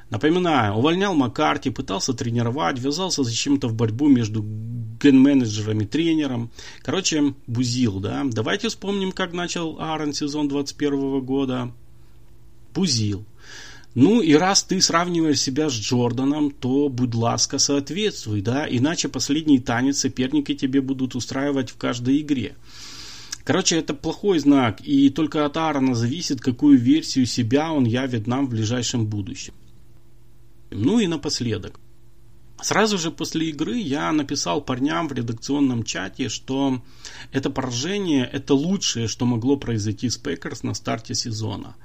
Напоминаю, 0.09 0.73
увольнял 0.73 1.13
Маккарти, 1.13 1.69
пытался 1.69 2.15
тренировать, 2.15 2.79
ввязался 2.79 3.23
зачем-то 3.23 3.67
в 3.67 3.75
борьбу 3.75 4.07
между 4.07 4.43
ген-менеджером 4.99 5.81
и 5.81 5.85
тренером. 5.85 6.49
Короче, 6.81 7.35
бузил, 7.45 7.99
да. 7.99 8.23
Давайте 8.25 8.69
вспомним, 8.69 9.11
как 9.11 9.31
начал 9.31 9.79
Аарон 9.79 10.11
сезон 10.11 10.47
21 10.47 11.21
года. 11.21 11.71
Бузил. 12.73 13.25
Ну 13.95 14.21
и 14.21 14.33
раз 14.33 14.63
ты 14.63 14.81
сравниваешь 14.81 15.39
себя 15.39 15.69
с 15.69 15.73
Джорданом, 15.73 16.49
то 16.49 16.89
будь 16.89 17.13
ласка, 17.13 17.59
соответствуй, 17.59 18.41
да, 18.41 18.65
иначе 18.67 19.07
последний 19.07 19.59
танец 19.59 19.99
соперники 19.99 20.55
тебе 20.55 20.81
будут 20.81 21.13
устраивать 21.13 21.69
в 21.69 21.77
каждой 21.77 22.21
игре. 22.21 22.55
Короче, 23.43 23.77
это 23.77 23.93
плохой 23.93 24.39
знак, 24.39 24.79
и 24.81 25.09
только 25.09 25.45
от 25.45 25.57
Аарона 25.57 25.93
зависит, 25.93 26.41
какую 26.41 26.79
версию 26.79 27.25
себя 27.25 27.71
он 27.71 27.83
явит 27.83 28.25
нам 28.25 28.47
в 28.47 28.49
ближайшем 28.49 29.05
будущем. 29.05 29.53
Ну 30.71 30.99
и 30.99 31.07
напоследок. 31.07 31.79
Сразу 32.61 32.97
же 32.97 33.11
после 33.11 33.49
игры 33.49 33.77
я 33.77 34.11
написал 34.13 34.61
парням 34.61 35.09
в 35.09 35.13
редакционном 35.13 35.83
чате, 35.83 36.29
что 36.29 36.81
это 37.33 37.49
поражение– 37.49 38.27
это 38.31 38.53
лучшее, 38.53 39.07
что 39.09 39.25
могло 39.25 39.57
произойти 39.57 40.09
с 40.09 40.17
Packers 40.17 40.63
на 40.63 40.73
старте 40.73 41.13
сезона. 41.13 41.75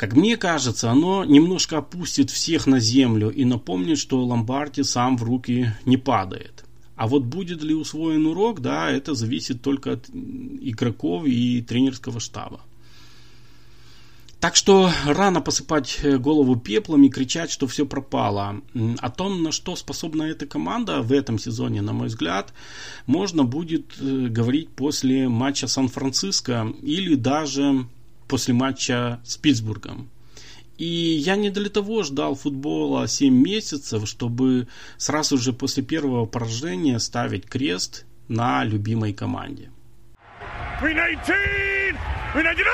Как 0.00 0.14
мне 0.14 0.38
кажется, 0.38 0.90
оно 0.90 1.26
немножко 1.26 1.76
опустит 1.76 2.30
всех 2.30 2.66
на 2.66 2.80
землю 2.80 3.28
и 3.28 3.44
напомнит, 3.44 3.98
что 3.98 4.24
Ломбарди 4.24 4.82
сам 4.82 5.18
в 5.18 5.22
руки 5.22 5.74
не 5.84 5.98
падает. 5.98 6.64
А 6.96 7.06
вот 7.06 7.24
будет 7.24 7.62
ли 7.62 7.74
усвоен 7.74 8.24
урок, 8.24 8.60
да, 8.60 8.90
это 8.90 9.14
зависит 9.14 9.60
только 9.60 9.92
от 9.92 10.08
игроков 10.08 11.26
и 11.26 11.60
тренерского 11.60 12.18
штаба. 12.18 12.62
Так 14.40 14.56
что 14.56 14.90
рано 15.04 15.42
посыпать 15.42 16.00
голову 16.02 16.56
пеплом 16.56 17.04
и 17.04 17.10
кричать, 17.10 17.50
что 17.50 17.66
все 17.66 17.84
пропало. 17.84 18.62
О 19.00 19.10
том, 19.10 19.42
на 19.42 19.52
что 19.52 19.76
способна 19.76 20.22
эта 20.22 20.46
команда 20.46 21.02
в 21.02 21.12
этом 21.12 21.38
сезоне, 21.38 21.82
на 21.82 21.92
мой 21.92 22.06
взгляд, 22.06 22.54
можно 23.04 23.44
будет 23.44 24.00
э, 24.00 24.28
говорить 24.28 24.70
после 24.70 25.28
матча 25.28 25.68
Сан-Франциско 25.68 26.72
или 26.80 27.16
даже 27.16 27.84
после 28.30 28.54
матча 28.54 29.20
с 29.24 29.36
Питтсбургом. 29.36 30.08
И 30.78 30.86
я 30.86 31.36
не 31.36 31.50
для 31.50 31.68
того 31.68 32.04
ждал 32.04 32.36
футбола 32.36 33.08
7 33.08 33.34
месяцев, 33.34 34.08
чтобы 34.08 34.68
сразу 34.96 35.36
же 35.36 35.52
после 35.52 35.82
первого 35.82 36.26
поражения 36.26 36.98
ставить 37.00 37.44
крест 37.44 38.06
на 38.28 38.64
любимой 38.64 39.12
команде. 39.12 39.70
Green 40.80 40.94
18! 40.94 41.96
Green 42.34 42.56
19! 42.56 42.64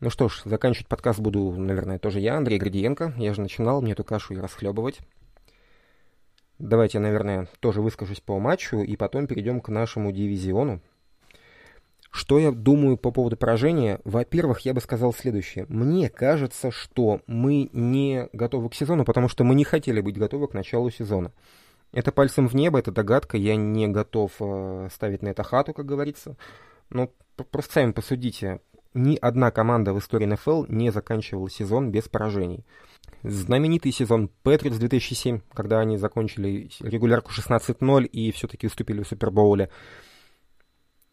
Ну 0.00 0.10
что 0.10 0.28
ж, 0.28 0.42
заканчивать 0.44 0.86
подкаст 0.86 1.18
буду, 1.18 1.50
наверное, 1.50 1.98
тоже 1.98 2.20
я, 2.20 2.36
Андрей 2.36 2.58
Градиенко. 2.58 3.14
Я 3.18 3.34
же 3.34 3.40
начинал 3.40 3.82
мне 3.82 3.92
эту 3.92 4.04
кашу 4.04 4.34
и 4.34 4.38
расхлебывать. 4.38 5.00
Давайте, 6.60 7.00
наверное, 7.00 7.48
тоже 7.58 7.82
выскажусь 7.82 8.20
по 8.20 8.38
матчу, 8.38 8.78
и 8.78 8.96
потом 8.96 9.26
перейдем 9.26 9.60
к 9.60 9.68
нашему 9.68 10.12
дивизиону. 10.12 10.80
Что 12.14 12.38
я 12.38 12.52
думаю 12.52 12.96
по 12.96 13.10
поводу 13.10 13.36
поражения? 13.36 14.00
Во-первых, 14.04 14.60
я 14.60 14.72
бы 14.72 14.80
сказал 14.80 15.12
следующее. 15.12 15.66
Мне 15.68 16.08
кажется, 16.08 16.70
что 16.70 17.20
мы 17.26 17.68
не 17.72 18.28
готовы 18.32 18.70
к 18.70 18.74
сезону, 18.74 19.04
потому 19.04 19.28
что 19.28 19.42
мы 19.42 19.56
не 19.56 19.64
хотели 19.64 20.00
быть 20.00 20.16
готовы 20.16 20.46
к 20.46 20.54
началу 20.54 20.92
сезона. 20.92 21.32
Это 21.92 22.12
пальцем 22.12 22.46
в 22.46 22.54
небо, 22.54 22.78
это 22.78 22.92
догадка, 22.92 23.36
я 23.36 23.56
не 23.56 23.88
готов 23.88 24.30
э, 24.38 24.90
ставить 24.92 25.22
на 25.22 25.28
это 25.30 25.42
хату, 25.42 25.74
как 25.74 25.86
говорится. 25.86 26.36
Но 26.88 27.10
просто 27.50 27.72
сами 27.72 27.90
посудите, 27.90 28.60
ни 28.94 29.16
одна 29.16 29.50
команда 29.50 29.92
в 29.92 29.98
истории 29.98 30.26
НФЛ 30.26 30.66
не 30.68 30.90
заканчивала 30.90 31.50
сезон 31.50 31.90
без 31.90 32.04
поражений. 32.04 32.64
Знаменитый 33.24 33.90
сезон 33.90 34.30
Патриотс 34.44 34.78
2007, 34.78 35.40
когда 35.52 35.80
они 35.80 35.96
закончили 35.96 36.70
регулярку 36.78 37.32
16-0 37.32 38.04
и 38.04 38.30
все-таки 38.30 38.68
уступили 38.68 39.02
в 39.02 39.08
Супербоуле. 39.08 39.68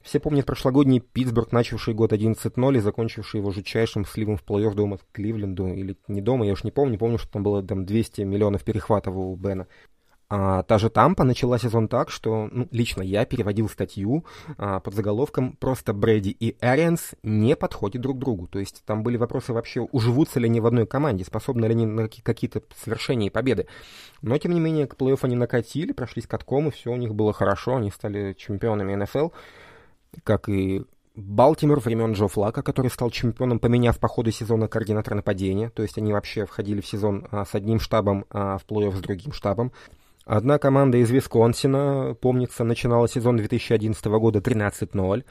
Все 0.04 0.20
помнят 0.20 0.46
прошлогодний 0.46 1.00
Питтсбург, 1.00 1.52
начавший 1.52 1.94
год 1.94 2.12
11-0 2.12 2.78
и 2.78 2.80
закончивший 2.80 3.40
его 3.40 3.52
жутчайшим 3.52 4.06
сливом 4.06 4.38
в 4.38 4.44
плей-офф 4.44 4.74
дома 4.74 4.98
к 4.98 5.02
Кливленду. 5.12 5.68
Или 5.68 5.96
не 6.08 6.22
дома, 6.22 6.46
я 6.46 6.54
уж 6.54 6.64
не 6.64 6.72
помню. 6.72 6.98
Помню, 6.98 7.18
что 7.18 7.32
там 7.32 7.44
было 7.44 7.62
там 7.62 7.86
200 7.86 8.22
миллионов 8.22 8.64
перехватов 8.64 9.16
у 9.16 9.36
Бена. 9.36 9.68
А, 10.34 10.64
та 10.64 10.78
же 10.78 10.90
Тампа 10.90 11.26
начала 11.26 11.60
сезон 11.60 11.90
так, 11.90 12.10
что 12.10 12.48
ну, 12.50 12.66
лично 12.72 13.02
я 13.02 13.26
переводил 13.26 13.68
статью 13.68 14.26
а, 14.58 14.80
под 14.80 14.94
заголовком 14.94 15.58
«Просто 15.58 15.92
Брэди 15.92 16.30
и 16.30 16.56
Эрианс 16.62 17.16
не 17.22 17.58
подходят 17.58 18.02
друг 18.02 18.18
другу». 18.18 18.48
То 18.48 18.58
есть 18.58 18.82
там 18.86 19.04
были 19.04 19.18
вопросы 19.18 19.52
вообще, 19.52 19.82
уживутся 19.82 20.40
ли 20.40 20.46
они 20.46 20.62
в 20.62 20.66
одной 20.68 20.88
команде, 20.88 21.26
способны 21.26 21.66
ли 21.66 21.74
они 21.74 21.86
на 21.86 22.08
какие-то 22.08 22.64
свершения 22.82 23.28
и 23.28 23.30
победы. 23.30 23.68
Но, 24.22 24.38
тем 24.38 24.54
не 24.54 24.62
менее, 24.62 24.88
к 24.88 24.96
плей-офф 24.96 25.20
они 25.24 25.36
накатили, 25.36 25.92
прошлись 25.92 26.28
катком, 26.28 26.70
и 26.70 26.72
все 26.72 26.94
у 26.94 26.96
них 26.96 27.14
было 27.14 27.34
хорошо, 27.34 27.76
они 27.76 27.92
стали 27.92 28.32
чемпионами 28.32 28.96
НФЛ, 28.96 29.32
как 30.24 30.50
и 30.50 30.84
Балтимор 31.16 31.80
времен 31.82 32.14
Джо 32.14 32.28
Флака, 32.28 32.64
который 32.64 32.90
стал 32.90 33.10
чемпионом, 33.10 33.60
поменяв 33.60 34.00
по 34.00 34.08
ходу 34.08 34.32
сезона 34.32 34.68
координатора 34.68 35.16
нападения. 35.16 35.70
То 35.70 35.84
есть 35.84 35.98
они 35.98 36.14
вообще 36.14 36.46
входили 36.46 36.80
в 36.80 36.88
сезон 36.88 37.28
а, 37.32 37.44
с 37.44 37.54
одним 37.54 37.80
штабом, 37.80 38.26
а 38.30 38.58
в 38.58 38.66
плей-офф 38.66 38.96
с 38.96 39.02
другим 39.02 39.34
штабом. 39.34 39.74
Одна 40.26 40.58
команда 40.58 41.00
из 41.00 41.10
Висконсина, 41.10 42.16
помнится, 42.20 42.64
начинала 42.64 43.10
сезон 43.10 43.38
2011 43.38 44.06
года 44.06 44.40
13-0 44.40 45.26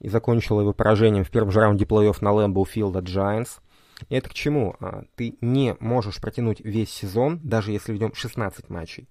и 0.00 0.08
закончила 0.08 0.62
его 0.62 0.72
поражением 0.72 1.24
в 1.24 1.30
первом 1.30 1.50
же 1.50 1.60
раунде 1.60 1.84
плей-офф 1.84 2.16
на 2.22 2.32
Лэмбоу 2.32 2.64
Филд 2.64 2.96
от 2.96 3.04
Giants. 3.04 3.60
Это 4.08 4.30
к 4.30 4.34
чему? 4.34 4.76
А, 4.80 5.04
ты 5.14 5.36
не 5.42 5.76
можешь 5.78 6.22
протянуть 6.22 6.60
весь 6.60 6.90
сезон, 6.90 7.38
даже 7.44 7.72
если 7.72 7.92
в 7.92 8.00
нем 8.00 8.14
16 8.14 8.70
матчей. 8.70 9.08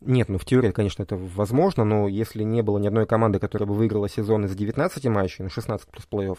Нет, 0.00 0.30
ну 0.30 0.38
в 0.38 0.46
теории, 0.46 0.70
конечно, 0.70 1.02
это 1.02 1.16
возможно, 1.16 1.84
но 1.84 2.08
если 2.08 2.42
не 2.42 2.62
было 2.62 2.78
ни 2.78 2.86
одной 2.86 3.06
команды, 3.06 3.38
которая 3.38 3.66
бы 3.68 3.74
выиграла 3.74 4.08
сезон 4.08 4.46
из 4.46 4.56
19 4.56 5.04
матчей, 5.06 5.44
ну 5.44 5.50
16 5.50 5.88
плюс 5.88 6.06
плей-офф, 6.10 6.38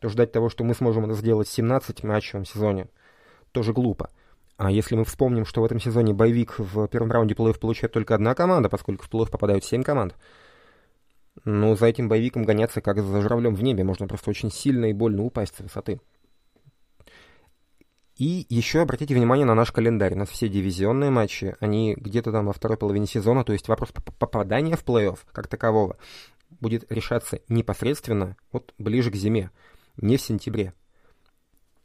то 0.00 0.08
ждать 0.08 0.32
того, 0.32 0.48
что 0.48 0.64
мы 0.64 0.74
сможем 0.74 1.04
это 1.04 1.14
сделать 1.14 1.46
в 1.46 1.52
17 1.52 2.02
матчевом 2.02 2.44
сезоне, 2.44 2.88
тоже 3.52 3.72
глупо. 3.72 4.10
А 4.56 4.72
если 4.72 4.96
мы 4.96 5.04
вспомним, 5.04 5.44
что 5.44 5.62
в 5.62 5.64
этом 5.64 5.78
сезоне 5.78 6.12
боевик 6.12 6.58
в 6.58 6.88
первом 6.88 7.12
раунде 7.12 7.34
плей-офф 7.34 7.60
получает 7.60 7.92
только 7.92 8.16
одна 8.16 8.34
команда, 8.34 8.68
поскольку 8.68 9.04
в 9.04 9.10
плей-офф 9.10 9.30
попадают 9.30 9.64
7 9.64 9.84
команд, 9.84 10.16
ну, 11.44 11.76
за 11.76 11.86
этим 11.86 12.08
боевиком 12.08 12.44
гоняться 12.44 12.80
как 12.80 13.00
за 13.00 13.22
журавлем 13.22 13.54
в 13.54 13.62
небе. 13.62 13.84
Можно 13.84 14.08
просто 14.08 14.30
очень 14.30 14.50
сильно 14.50 14.86
и 14.86 14.92
больно 14.92 15.22
упасть 15.22 15.54
с 15.54 15.60
высоты. 15.60 16.00
И 18.18 18.46
еще 18.48 18.80
обратите 18.80 19.14
внимание 19.14 19.46
на 19.46 19.54
наш 19.54 19.70
календарь. 19.70 20.14
У 20.14 20.18
нас 20.18 20.28
все 20.28 20.48
дивизионные 20.48 21.10
матчи, 21.10 21.54
они 21.60 21.94
где-то 21.94 22.32
там 22.32 22.46
во 22.46 22.52
второй 22.52 22.76
половине 22.76 23.06
сезона, 23.06 23.44
то 23.44 23.52
есть 23.52 23.68
вопрос 23.68 23.90
попадания 24.18 24.76
в 24.76 24.84
плей-офф 24.84 25.18
как 25.32 25.46
такового 25.46 25.96
будет 26.60 26.90
решаться 26.90 27.40
непосредственно 27.48 28.36
вот 28.50 28.74
ближе 28.76 29.12
к 29.12 29.14
зиме, 29.14 29.50
не 29.96 30.16
в 30.16 30.20
сентябре. 30.20 30.74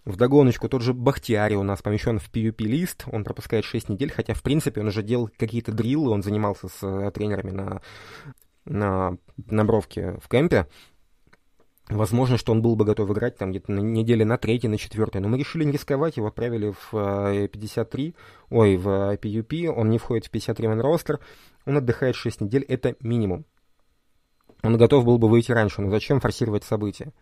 В 0.05 0.17
догоночку 0.17 0.67
тот 0.67 0.81
же 0.81 0.93
Бахтиари 0.93 1.55
у 1.55 1.63
нас 1.63 1.81
помещен 1.81 2.19
в 2.19 2.29
PUP-лист, 2.31 3.05
он 3.11 3.23
пропускает 3.23 3.63
6 3.63 3.89
недель, 3.89 4.11
хотя, 4.11 4.33
в 4.33 4.41
принципе, 4.41 4.81
он 4.81 4.87
уже 4.87 5.03
делал 5.03 5.29
какие-то 5.37 5.71
дриллы, 5.71 6.09
он 6.09 6.23
занимался 6.23 6.67
с 6.67 6.79
э, 6.81 7.11
тренерами 7.11 7.51
на, 7.51 7.81
на, 8.65 9.17
на 9.37 9.65
бровке 9.65 10.17
в 10.21 10.27
кемпе. 10.27 10.67
Возможно, 11.93 12.37
что 12.37 12.51
он 12.51 12.63
был 12.63 12.75
бы 12.75 12.85
готов 12.85 13.11
играть 13.11 13.37
там 13.37 13.51
где-то 13.51 13.71
на 13.71 13.79
неделе 13.79 14.25
на 14.25 14.37
третьей, 14.37 14.67
на 14.67 14.79
четвертой, 14.79 15.21
но 15.21 15.29
мы 15.29 15.37
решили 15.37 15.63
не 15.63 15.73
рисковать, 15.73 16.17
его 16.17 16.27
отправили 16.27 16.73
в 16.91 17.47
53, 17.47 18.09
э, 18.09 18.13
ой, 18.49 18.77
в 18.77 19.15
PUP, 19.17 19.67
он 19.67 19.91
не 19.91 19.99
входит 19.99 20.25
в 20.25 20.33
53-man 20.33 20.81
ростер, 20.81 21.19
он 21.67 21.77
отдыхает 21.77 22.15
6 22.15 22.41
недель, 22.41 22.63
это 22.63 22.95
минимум. 22.99 23.45
Он 24.63 24.75
готов 24.77 25.05
был 25.05 25.19
бы 25.19 25.29
выйти 25.29 25.51
раньше, 25.51 25.81
но 25.81 25.91
зачем 25.91 26.19
форсировать 26.19 26.63
события? 26.63 27.13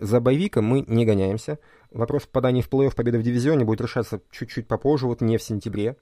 За 0.00 0.18
боевиком 0.18 0.64
мы 0.64 0.84
не 0.88 1.04
гоняемся. 1.04 1.60
Вопрос 1.92 2.22
попадания 2.22 2.62
в 2.62 2.68
плей-офф 2.68 2.96
победы 2.96 3.18
в 3.18 3.22
дивизионе 3.22 3.64
будет 3.64 3.80
решаться 3.80 4.20
чуть-чуть 4.32 4.66
попозже, 4.66 5.06
вот 5.06 5.20
не 5.20 5.36
в 5.36 5.42
сентябре. 5.42 5.96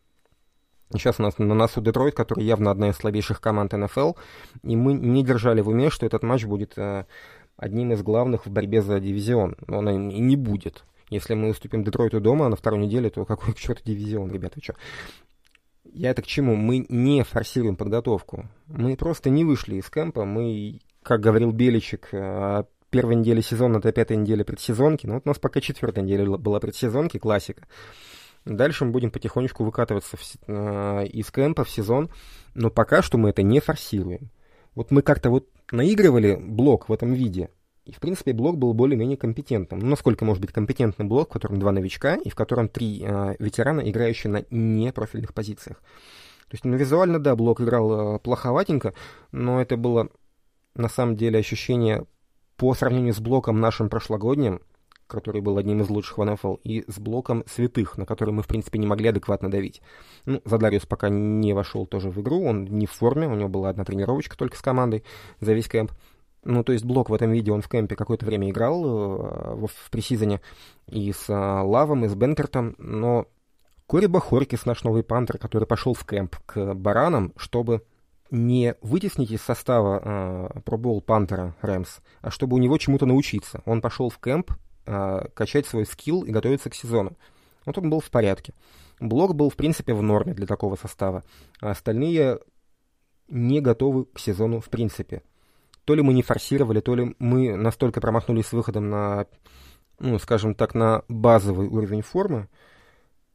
Сейчас 0.92 1.20
у 1.20 1.22
нас 1.22 1.38
на 1.38 1.54
носу 1.54 1.80
Детройт, 1.80 2.16
который 2.16 2.44
явно 2.44 2.72
одна 2.72 2.88
из 2.88 2.96
слабейших 2.96 3.40
команд 3.40 3.72
НФЛ, 3.72 4.14
и 4.64 4.74
мы 4.74 4.92
не 4.94 5.24
держали 5.24 5.60
в 5.60 5.68
уме, 5.68 5.88
что 5.88 6.04
этот 6.04 6.24
матч 6.24 6.44
будет 6.44 6.76
э, 6.76 7.06
одним 7.60 7.92
из 7.92 8.02
главных 8.02 8.46
в 8.46 8.50
борьбе 8.50 8.80
за 8.80 8.98
дивизион. 9.00 9.56
Но 9.66 9.78
он 9.78 10.10
и 10.10 10.18
не 10.18 10.36
будет. 10.36 10.84
Если 11.10 11.34
мы 11.34 11.50
уступим 11.50 11.84
Детройту 11.84 12.20
дома 12.20 12.48
на 12.48 12.56
второй 12.56 12.80
неделе, 12.80 13.10
то 13.10 13.24
какой 13.24 13.52
к 13.54 13.58
черту 13.58 13.82
дивизион, 13.84 14.32
ребята, 14.32 14.60
что? 14.62 14.74
Я 15.84 16.10
это 16.10 16.22
к 16.22 16.26
чему? 16.26 16.56
Мы 16.56 16.86
не 16.88 17.22
форсируем 17.22 17.76
подготовку. 17.76 18.48
Мы 18.66 18.96
просто 18.96 19.28
не 19.28 19.44
вышли 19.44 19.76
из 19.76 19.90
кемпа. 19.90 20.24
Мы, 20.24 20.80
как 21.02 21.20
говорил 21.20 21.52
Беличек, 21.52 22.08
э, 22.12 22.64
первой 22.90 23.16
неделе 23.16 23.42
сезона 23.42 23.80
до 23.80 23.92
пятой 23.92 24.16
недели 24.16 24.42
предсезонки. 24.42 25.06
Ну, 25.06 25.14
вот 25.14 25.22
у 25.26 25.28
нас 25.28 25.38
пока 25.38 25.60
четвертая 25.60 26.04
неделя 26.04 26.26
была 26.26 26.60
предсезонки, 26.60 27.18
классика. 27.18 27.66
Дальше 28.46 28.84
мы 28.84 28.92
будем 28.92 29.10
потихонечку 29.10 29.64
выкатываться 29.64 30.16
в, 30.16 30.22
э, 30.46 31.06
из 31.08 31.30
кемпа 31.30 31.64
в 31.64 31.70
сезон, 31.70 32.10
но 32.54 32.70
пока 32.70 33.02
что 33.02 33.18
мы 33.18 33.30
это 33.30 33.42
не 33.42 33.60
форсируем. 33.60 34.30
Вот 34.74 34.90
мы 34.90 35.02
как-то 35.02 35.30
вот 35.30 35.48
наигрывали 35.70 36.36
блок 36.36 36.88
в 36.88 36.92
этом 36.92 37.12
виде, 37.12 37.50
и, 37.84 37.92
в 37.92 37.98
принципе, 37.98 38.32
блок 38.32 38.56
был 38.56 38.72
более-менее 38.74 39.16
компетентным. 39.16 39.80
Ну, 39.80 39.88
насколько 39.88 40.24
может 40.24 40.40
быть 40.40 40.52
компетентный 40.52 41.06
блок, 41.06 41.30
в 41.30 41.32
котором 41.32 41.58
два 41.58 41.72
новичка, 41.72 42.14
и 42.14 42.28
в 42.28 42.34
котором 42.34 42.68
три 42.68 43.02
э, 43.02 43.34
ветерана, 43.38 43.80
играющие 43.80 44.30
на 44.30 44.44
непрофильных 44.50 45.34
позициях. 45.34 45.78
То 45.78 46.54
есть, 46.54 46.64
ну, 46.64 46.76
визуально, 46.76 47.18
да, 47.18 47.34
блок 47.34 47.60
играл 47.60 48.16
э, 48.16 48.18
плоховатенько, 48.20 48.94
но 49.32 49.60
это 49.60 49.76
было 49.76 50.08
на 50.74 50.88
самом 50.88 51.16
деле 51.16 51.38
ощущение 51.38 52.06
по 52.56 52.74
сравнению 52.74 53.14
с 53.14 53.20
блоком 53.20 53.60
нашим 53.60 53.88
прошлогодним, 53.88 54.60
который 55.10 55.40
был 55.40 55.58
одним 55.58 55.80
из 55.82 55.88
лучших 55.88 56.18
в 56.18 56.24
НФЛ, 56.24 56.54
и 56.64 56.84
с 56.88 56.98
блоком 56.98 57.44
святых, 57.46 57.98
на 57.98 58.06
который 58.06 58.32
мы, 58.32 58.42
в 58.42 58.46
принципе, 58.46 58.78
не 58.78 58.86
могли 58.86 59.08
адекватно 59.08 59.50
давить. 59.50 59.82
Ну, 60.24 60.40
Задариус 60.44 60.86
пока 60.86 61.08
не 61.08 61.52
вошел 61.52 61.86
тоже 61.86 62.10
в 62.10 62.20
игру, 62.20 62.44
он 62.44 62.64
не 62.64 62.86
в 62.86 62.92
форме, 62.92 63.28
у 63.28 63.34
него 63.34 63.48
была 63.48 63.70
одна 63.70 63.84
тренировочка 63.84 64.36
только 64.36 64.56
с 64.56 64.62
командой 64.62 65.04
за 65.40 65.52
весь 65.52 65.68
кемп. 65.68 65.92
Ну, 66.42 66.64
то 66.64 66.72
есть 66.72 66.84
блок 66.84 67.10
в 67.10 67.14
этом 67.14 67.32
видео 67.32 67.54
он 67.54 67.60
в 67.60 67.68
кемпе 67.68 67.96
какое-то 67.96 68.24
время 68.24 68.48
играл 68.48 68.84
э, 68.84 69.54
в, 69.56 69.66
в 69.66 69.90
пресизоне 69.90 70.40
и 70.86 71.12
с 71.12 71.28
э, 71.28 71.34
Лавом, 71.34 72.06
и 72.06 72.08
с 72.08 72.14
Бенкертом, 72.14 72.76
но 72.78 73.26
Кори 73.86 74.06
Бахоркис, 74.06 74.66
наш 74.66 74.84
новый 74.84 75.02
пантер, 75.02 75.36
который 75.36 75.66
пошел 75.66 75.94
в 75.94 76.06
кемп 76.06 76.36
к 76.46 76.74
баранам, 76.74 77.32
чтобы 77.36 77.82
не 78.30 78.76
вытеснить 78.82 79.32
из 79.32 79.42
состава 79.42 80.00
э, 80.54 80.60
пробол 80.60 81.00
Пантера 81.00 81.56
Рэмс, 81.60 81.98
а 82.20 82.30
чтобы 82.30 82.56
у 82.56 82.60
него 82.60 82.78
чему-то 82.78 83.06
научиться. 83.06 83.62
Он 83.64 83.80
пошел 83.80 84.08
в 84.08 84.18
кемп 84.18 84.52
э, 84.90 85.28
качать 85.34 85.66
свой 85.66 85.86
скилл 85.86 86.22
и 86.24 86.30
готовиться 86.30 86.70
к 86.70 86.74
сезону. 86.74 87.16
Вот 87.64 87.78
он 87.78 87.90
был 87.90 88.00
в 88.00 88.10
порядке. 88.10 88.54
Блок 88.98 89.34
был, 89.34 89.50
в 89.50 89.56
принципе, 89.56 89.94
в 89.94 90.02
норме 90.02 90.34
для 90.34 90.46
такого 90.46 90.76
состава. 90.76 91.24
А 91.60 91.70
остальные 91.70 92.40
не 93.28 93.60
готовы 93.60 94.04
к 94.06 94.18
сезону 94.18 94.60
в 94.60 94.68
принципе. 94.68 95.22
То 95.84 95.94
ли 95.94 96.02
мы 96.02 96.12
не 96.12 96.22
форсировали, 96.22 96.80
то 96.80 96.94
ли 96.94 97.14
мы 97.18 97.56
настолько 97.56 98.00
промахнулись 98.00 98.46
с 98.46 98.52
выходом 98.52 98.90
на, 98.90 99.26
ну, 99.98 100.18
скажем 100.18 100.54
так, 100.54 100.74
на 100.74 101.04
базовый 101.08 101.68
уровень 101.68 102.02
формы, 102.02 102.48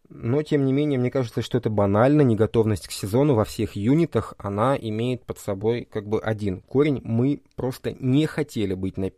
но, 0.10 0.44
тем 0.44 0.66
не 0.66 0.74
менее, 0.74 1.00
мне 1.00 1.10
кажется, 1.10 1.42
что 1.42 1.58
это 1.58 1.70
банально, 1.70 2.22
неготовность 2.22 2.88
к 2.88 2.92
сезону 2.92 3.34
во 3.34 3.44
всех 3.44 3.76
юнитах, 3.76 4.36
она 4.38 4.78
имеет 4.78 5.26
под 5.26 5.40
собой 5.40 5.88
как 5.90 6.08
бы 6.08 6.20
один 6.20 6.62
корень. 6.62 7.02
Мы 7.04 7.42
просто 7.56 7.94
не 7.94 8.26
хотели 8.28 8.74
быть 8.76 8.98
на... 8.98 9.12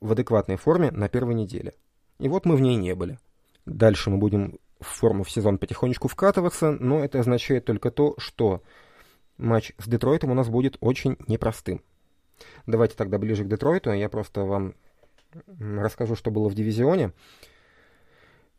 в 0.00 0.12
адекватной 0.12 0.56
форме 0.56 0.90
на 0.90 1.08
первой 1.08 1.34
неделе. 1.34 1.74
И 2.18 2.28
вот 2.28 2.44
мы 2.44 2.56
в 2.56 2.60
ней 2.60 2.76
не 2.76 2.94
были. 2.94 3.18
Дальше 3.66 4.10
мы 4.10 4.18
будем 4.18 4.58
в 4.80 4.86
форму 4.86 5.24
в 5.24 5.30
сезон 5.30 5.58
потихонечку 5.58 6.08
вкатываться, 6.08 6.72
но 6.72 7.04
это 7.04 7.20
означает 7.20 7.64
только 7.64 7.90
то, 7.90 8.14
что 8.18 8.62
матч 9.38 9.72
с 9.78 9.88
Детройтом 9.88 10.30
у 10.30 10.34
нас 10.34 10.48
будет 10.48 10.76
очень 10.80 11.16
непростым. 11.26 11.82
Давайте 12.66 12.94
тогда 12.96 13.18
ближе 13.18 13.44
к 13.44 13.48
Детройту, 13.48 13.92
я 13.92 14.08
просто 14.08 14.42
вам 14.42 14.74
расскажу, 15.58 16.16
что 16.16 16.30
было 16.30 16.48
в 16.48 16.54
дивизионе. 16.54 17.12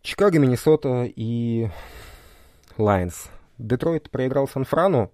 Чикаго, 0.02 0.40
Миннесота 0.40 1.06
и 1.16 1.70
Лайнс. 2.78 3.30
Детройт 3.58 4.10
проиграл 4.10 4.48
Сан-Франу. 4.48 5.12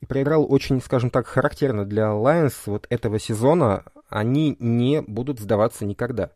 И 0.00 0.06
проиграл 0.06 0.50
очень, 0.50 0.80
скажем 0.82 1.10
так, 1.10 1.26
характерно 1.26 1.84
для 1.84 2.12
Lions 2.12 2.66
вот 2.66 2.86
этого 2.90 3.18
сезона. 3.18 3.84
Они 4.08 4.56
не 4.60 5.02
будут 5.02 5.40
сдаваться 5.40 5.84
никогда. 5.84 6.30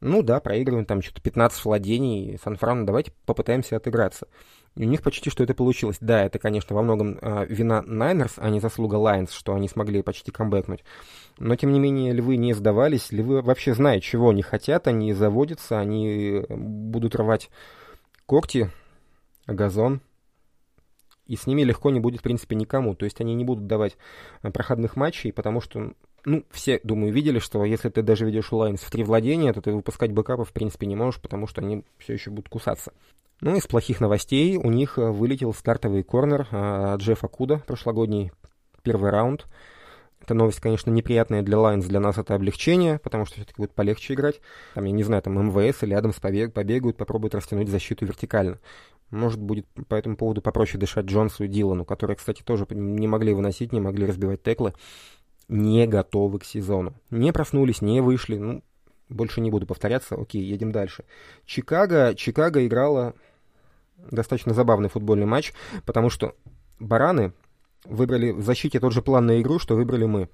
Ну 0.00 0.22
да, 0.22 0.40
проигрываем 0.40 0.84
там 0.84 1.02
что-то 1.02 1.22
15 1.22 1.64
владений 1.64 2.38
Сан-Франу, 2.42 2.84
давайте 2.84 3.12
попытаемся 3.24 3.76
отыграться. 3.76 4.28
И 4.76 4.84
у 4.84 4.88
них 4.88 5.02
почти 5.02 5.30
что 5.30 5.42
это 5.42 5.54
получилось. 5.54 5.96
Да, 6.00 6.24
это, 6.24 6.38
конечно, 6.38 6.76
во 6.76 6.82
многом 6.82 7.18
э, 7.20 7.46
вина 7.48 7.80
Niners, 7.80 8.34
а 8.36 8.50
не 8.50 8.60
заслуга 8.60 8.96
Lions, 8.96 9.32
что 9.32 9.54
они 9.54 9.68
смогли 9.68 10.02
почти 10.02 10.30
камбэкнуть. 10.30 10.84
Но, 11.38 11.56
тем 11.56 11.72
не 11.72 11.80
менее, 11.80 12.12
львы 12.12 12.36
не 12.36 12.52
сдавались. 12.52 13.10
Львы 13.10 13.40
вообще 13.40 13.72
знают, 13.72 14.04
чего 14.04 14.30
они 14.30 14.42
хотят, 14.42 14.86
они 14.86 15.14
заводятся, 15.14 15.80
они 15.80 16.44
будут 16.50 17.16
рвать 17.16 17.48
когти, 18.26 18.70
газон. 19.46 20.02
И 21.26 21.36
с 21.36 21.46
ними 21.46 21.62
легко 21.62 21.90
не 21.90 22.00
будет, 22.00 22.20
в 22.20 22.22
принципе, 22.22 22.56
никому. 22.56 22.94
То 22.94 23.04
есть 23.04 23.20
они 23.20 23.34
не 23.34 23.44
будут 23.44 23.66
давать 23.66 23.96
э, 24.42 24.50
проходных 24.50 24.96
матчей, 24.96 25.32
потому 25.32 25.60
что 25.60 25.92
ну, 26.24 26.44
все, 26.50 26.80
думаю, 26.82 27.12
видели, 27.12 27.38
что 27.38 27.64
если 27.64 27.88
ты 27.88 28.02
даже 28.02 28.26
ведешь 28.26 28.50
Lions 28.50 28.80
в 28.80 28.90
три 28.90 29.04
владения, 29.04 29.52
то 29.52 29.60
ты 29.60 29.72
выпускать 29.72 30.12
бэкапы, 30.12 30.44
в 30.44 30.52
принципе, 30.52 30.86
не 30.86 30.96
можешь, 30.96 31.20
потому 31.20 31.46
что 31.46 31.62
они 31.62 31.84
все 31.98 32.14
еще 32.14 32.30
будут 32.30 32.48
кусаться. 32.48 32.92
Ну, 33.40 33.54
из 33.54 33.66
плохих 33.66 34.00
новостей 34.00 34.56
у 34.56 34.70
них 34.70 34.98
э, 34.98 35.10
вылетел 35.10 35.52
стартовый 35.52 36.02
корнер 36.02 36.48
э, 36.50 36.96
Джефф 36.98 37.28
Окуда, 37.28 37.58
прошлогодний 37.58 38.32
первый 38.82 39.10
раунд. 39.10 39.46
Эта 40.20 40.34
новость, 40.34 40.60
конечно, 40.60 40.90
неприятная 40.90 41.42
для 41.42 41.58
Lions, 41.58 41.84
для 41.84 42.00
нас 42.00 42.18
это 42.18 42.34
облегчение, 42.34 42.98
потому 42.98 43.26
что 43.26 43.36
все-таки 43.36 43.58
будет 43.58 43.72
полегче 43.72 44.14
играть. 44.14 44.40
Там, 44.74 44.84
я 44.84 44.90
не 44.90 45.04
знаю, 45.04 45.22
там 45.22 45.38
МВС 45.38 45.82
или 45.82 45.94
Адамс 45.94 46.18
побег, 46.18 46.52
побегают, 46.52 46.96
попробуют 46.96 47.34
растянуть 47.34 47.68
защиту 47.68 48.06
вертикально. 48.06 48.58
Может, 49.10 49.40
будет 49.40 49.66
по 49.88 49.94
этому 49.94 50.16
поводу 50.16 50.42
попроще 50.42 50.78
дышать 50.78 51.06
Джонсу 51.06 51.44
и 51.44 51.48
Дилану, 51.48 51.84
которые, 51.84 52.16
кстати, 52.16 52.42
тоже 52.42 52.66
не 52.70 53.06
могли 53.06 53.34
выносить, 53.34 53.72
не 53.72 53.80
могли 53.80 54.06
разбивать 54.06 54.42
теклы. 54.42 54.74
Не 55.48 55.86
готовы 55.86 56.40
к 56.40 56.44
сезону. 56.44 56.94
Не 57.10 57.32
проснулись, 57.32 57.80
не 57.80 58.00
вышли. 58.00 58.36
Ну, 58.36 58.64
больше 59.08 59.40
не 59.40 59.50
буду 59.50 59.66
повторяться. 59.66 60.16
Окей, 60.16 60.42
едем 60.42 60.72
дальше. 60.72 61.04
Чикаго, 61.44 62.14
Чикаго 62.16 62.66
играла 62.66 63.14
достаточно 64.10 64.54
забавный 64.54 64.88
футбольный 64.88 65.26
матч, 65.26 65.52
потому 65.84 66.10
что 66.10 66.34
бараны 66.80 67.32
выбрали 67.84 68.32
в 68.32 68.42
защите 68.42 68.80
тот 68.80 68.92
же 68.92 69.02
план 69.02 69.26
на 69.26 69.40
игру, 69.40 69.58
что 69.58 69.76
выбрали 69.76 70.04
мы. 70.04 70.28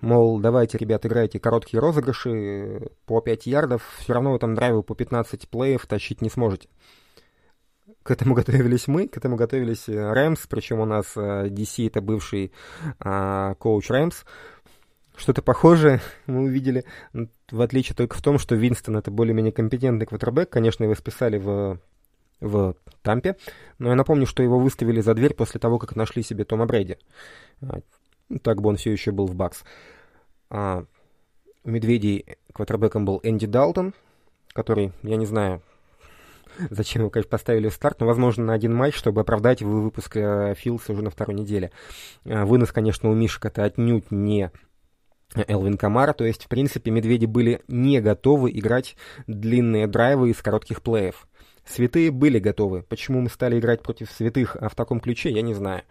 Мол, 0.00 0.38
давайте, 0.40 0.78
ребят, 0.78 1.04
играйте 1.04 1.38
короткие 1.38 1.80
розыгрыши 1.80 2.90
по 3.04 3.20
5 3.20 3.46
ярдов, 3.46 3.82
все 3.98 4.14
равно 4.14 4.32
вы 4.32 4.38
там 4.38 4.54
драйвы 4.54 4.82
по 4.82 4.94
15 4.94 5.48
плеев 5.48 5.86
тащить 5.86 6.22
не 6.22 6.30
сможете. 6.30 6.68
К 8.10 8.14
этому 8.14 8.34
готовились 8.34 8.88
мы, 8.88 9.06
к 9.06 9.16
этому 9.16 9.36
готовились 9.36 9.88
э, 9.88 10.12
Рэмс, 10.12 10.48
причем 10.48 10.80
у 10.80 10.84
нас 10.84 11.16
DC 11.16 11.86
это 11.86 12.00
бывший 12.00 12.50
а, 12.98 13.54
коуч 13.54 13.88
Рэмс. 13.88 14.24
Что-то 15.16 15.42
похожее 15.42 16.00
мы 16.26 16.42
увидели, 16.42 16.84
в 17.12 17.60
отличие 17.60 17.94
только 17.94 18.18
в 18.18 18.20
том, 18.20 18.40
что 18.40 18.56
Винстон 18.56 18.96
это 18.96 19.12
более-менее 19.12 19.52
компетентный 19.52 20.06
квотербек. 20.06 20.50
Конечно, 20.50 20.82
его 20.82 20.96
списали 20.96 21.38
в, 21.38 21.78
в 22.40 22.74
Тампе, 23.02 23.36
но 23.78 23.90
я 23.90 23.94
напомню, 23.94 24.26
что 24.26 24.42
его 24.42 24.58
выставили 24.58 25.00
за 25.00 25.14
дверь 25.14 25.34
после 25.34 25.60
того, 25.60 25.78
как 25.78 25.94
нашли 25.94 26.24
себе 26.24 26.44
Тома 26.44 26.66
Брейди. 26.66 26.98
А, 27.62 27.78
так 28.42 28.60
бы 28.60 28.70
он 28.70 28.76
все 28.76 28.90
еще 28.90 29.12
был 29.12 29.28
в 29.28 29.36
Бакс. 29.36 29.62
А, 30.48 30.84
у 31.62 31.70
Медведей 31.70 32.26
квотербеком 32.52 33.04
был 33.04 33.20
Энди 33.22 33.46
Далтон, 33.46 33.94
который, 34.52 34.90
я 35.04 35.14
не 35.14 35.26
знаю, 35.26 35.62
зачем 36.68 37.02
его, 37.02 37.10
конечно, 37.10 37.30
поставили 37.30 37.68
в 37.68 37.74
старт, 37.74 38.00
но, 38.00 38.06
возможно, 38.06 38.44
на 38.44 38.52
один 38.52 38.74
матч, 38.74 38.94
чтобы 38.94 39.20
оправдать 39.20 39.62
выпуск 39.62 40.16
э, 40.16 40.54
Филса 40.56 40.92
уже 40.92 41.02
на 41.02 41.10
второй 41.10 41.34
неделе. 41.34 41.70
А, 42.24 42.44
вынос, 42.44 42.72
конечно, 42.72 43.10
у 43.10 43.14
Мишек 43.14 43.46
это 43.46 43.64
отнюдь 43.64 44.10
не 44.10 44.50
Элвин 45.34 45.76
Камара, 45.76 46.12
то 46.12 46.24
есть, 46.24 46.44
в 46.44 46.48
принципе, 46.48 46.90
медведи 46.90 47.26
были 47.26 47.62
не 47.68 48.00
готовы 48.00 48.50
играть 48.50 48.96
длинные 49.26 49.86
драйвы 49.86 50.30
из 50.30 50.42
коротких 50.42 50.82
плеев. 50.82 51.26
Святые 51.64 52.10
были 52.10 52.38
готовы. 52.38 52.82
Почему 52.82 53.20
мы 53.20 53.28
стали 53.28 53.58
играть 53.58 53.82
против 53.82 54.10
святых 54.10 54.56
а 54.56 54.68
в 54.68 54.74
таком 54.74 54.98
ключе, 54.98 55.30
я 55.30 55.42
не 55.42 55.54
знаю. 55.54 55.82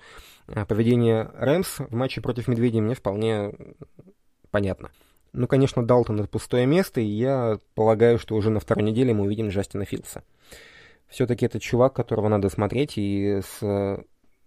Поведение 0.67 1.31
Рэмс 1.35 1.79
в 1.79 1.93
матче 1.93 2.21
против 2.21 2.47
медведей 2.47 2.81
мне 2.81 2.95
вполне 2.95 3.53
понятно. 4.51 4.91
Ну, 5.33 5.47
конечно, 5.47 5.85
Далтон— 5.85 6.19
это 6.21 6.29
пустое 6.29 6.65
место, 6.65 7.01
и 7.01 7.05
я 7.05 7.59
полагаю, 7.75 8.17
что 8.19 8.35
уже 8.35 8.49
на 8.49 8.59
второй 8.59 8.83
неделе 8.83 9.13
мы 9.13 9.25
увидим 9.25 9.49
Джастина 9.49 9.85
Филдса. 9.85 10.23
Все-таки 11.07 11.45
это 11.45 11.59
чувак, 11.59 11.93
которого 11.93 12.27
надо 12.29 12.49
смотреть, 12.49 12.93
и 12.97 13.41
с 13.41 14.03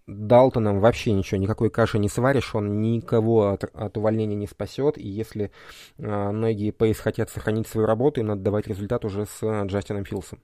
Далтоном 0.07 0.81
вообще 0.81 1.13
ничего, 1.13 1.41
никакой 1.41 1.71
каши 1.71 1.99
не 1.99 2.09
сваришь, 2.09 2.55
он 2.55 2.81
никого 2.81 3.51
от, 3.51 3.65
от 3.65 3.97
увольнения 3.97 4.35
не 4.35 4.47
спасет, 4.47 4.99
и 4.99 5.09
если 5.09 5.53
э, 5.99 6.33
Неги 6.33 6.65
и 6.65 6.73
Пейс 6.73 6.99
хотят 6.99 7.31
сохранить 7.31 7.69
свою 7.69 7.87
работу, 7.87 8.21
им 8.21 8.27
надо 8.27 8.43
давать 8.43 8.67
результат 8.67 9.05
уже 9.05 9.27
с 9.27 9.43
э, 9.43 9.67
Джастином 9.67 10.05
Филсом. 10.05 10.41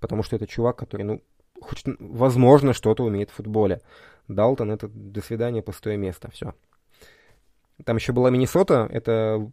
Потому 0.00 0.22
что 0.22 0.36
это 0.36 0.46
чувак, 0.46 0.76
который, 0.76 1.02
ну, 1.02 1.22
хоть, 1.60 1.82
возможно, 1.98 2.74
что-то 2.74 3.04
умеет 3.04 3.30
в 3.30 3.34
футболе. 3.34 3.80
Далтон— 4.28 4.70
это 4.72 4.88
до 4.88 5.22
свидания, 5.22 5.62
пустое 5.62 5.96
место, 5.96 6.30
все. 6.30 6.54
Там 7.84 7.96
еще 7.96 8.12
была 8.12 8.30
Миннесота, 8.30 8.88
это 8.90 9.50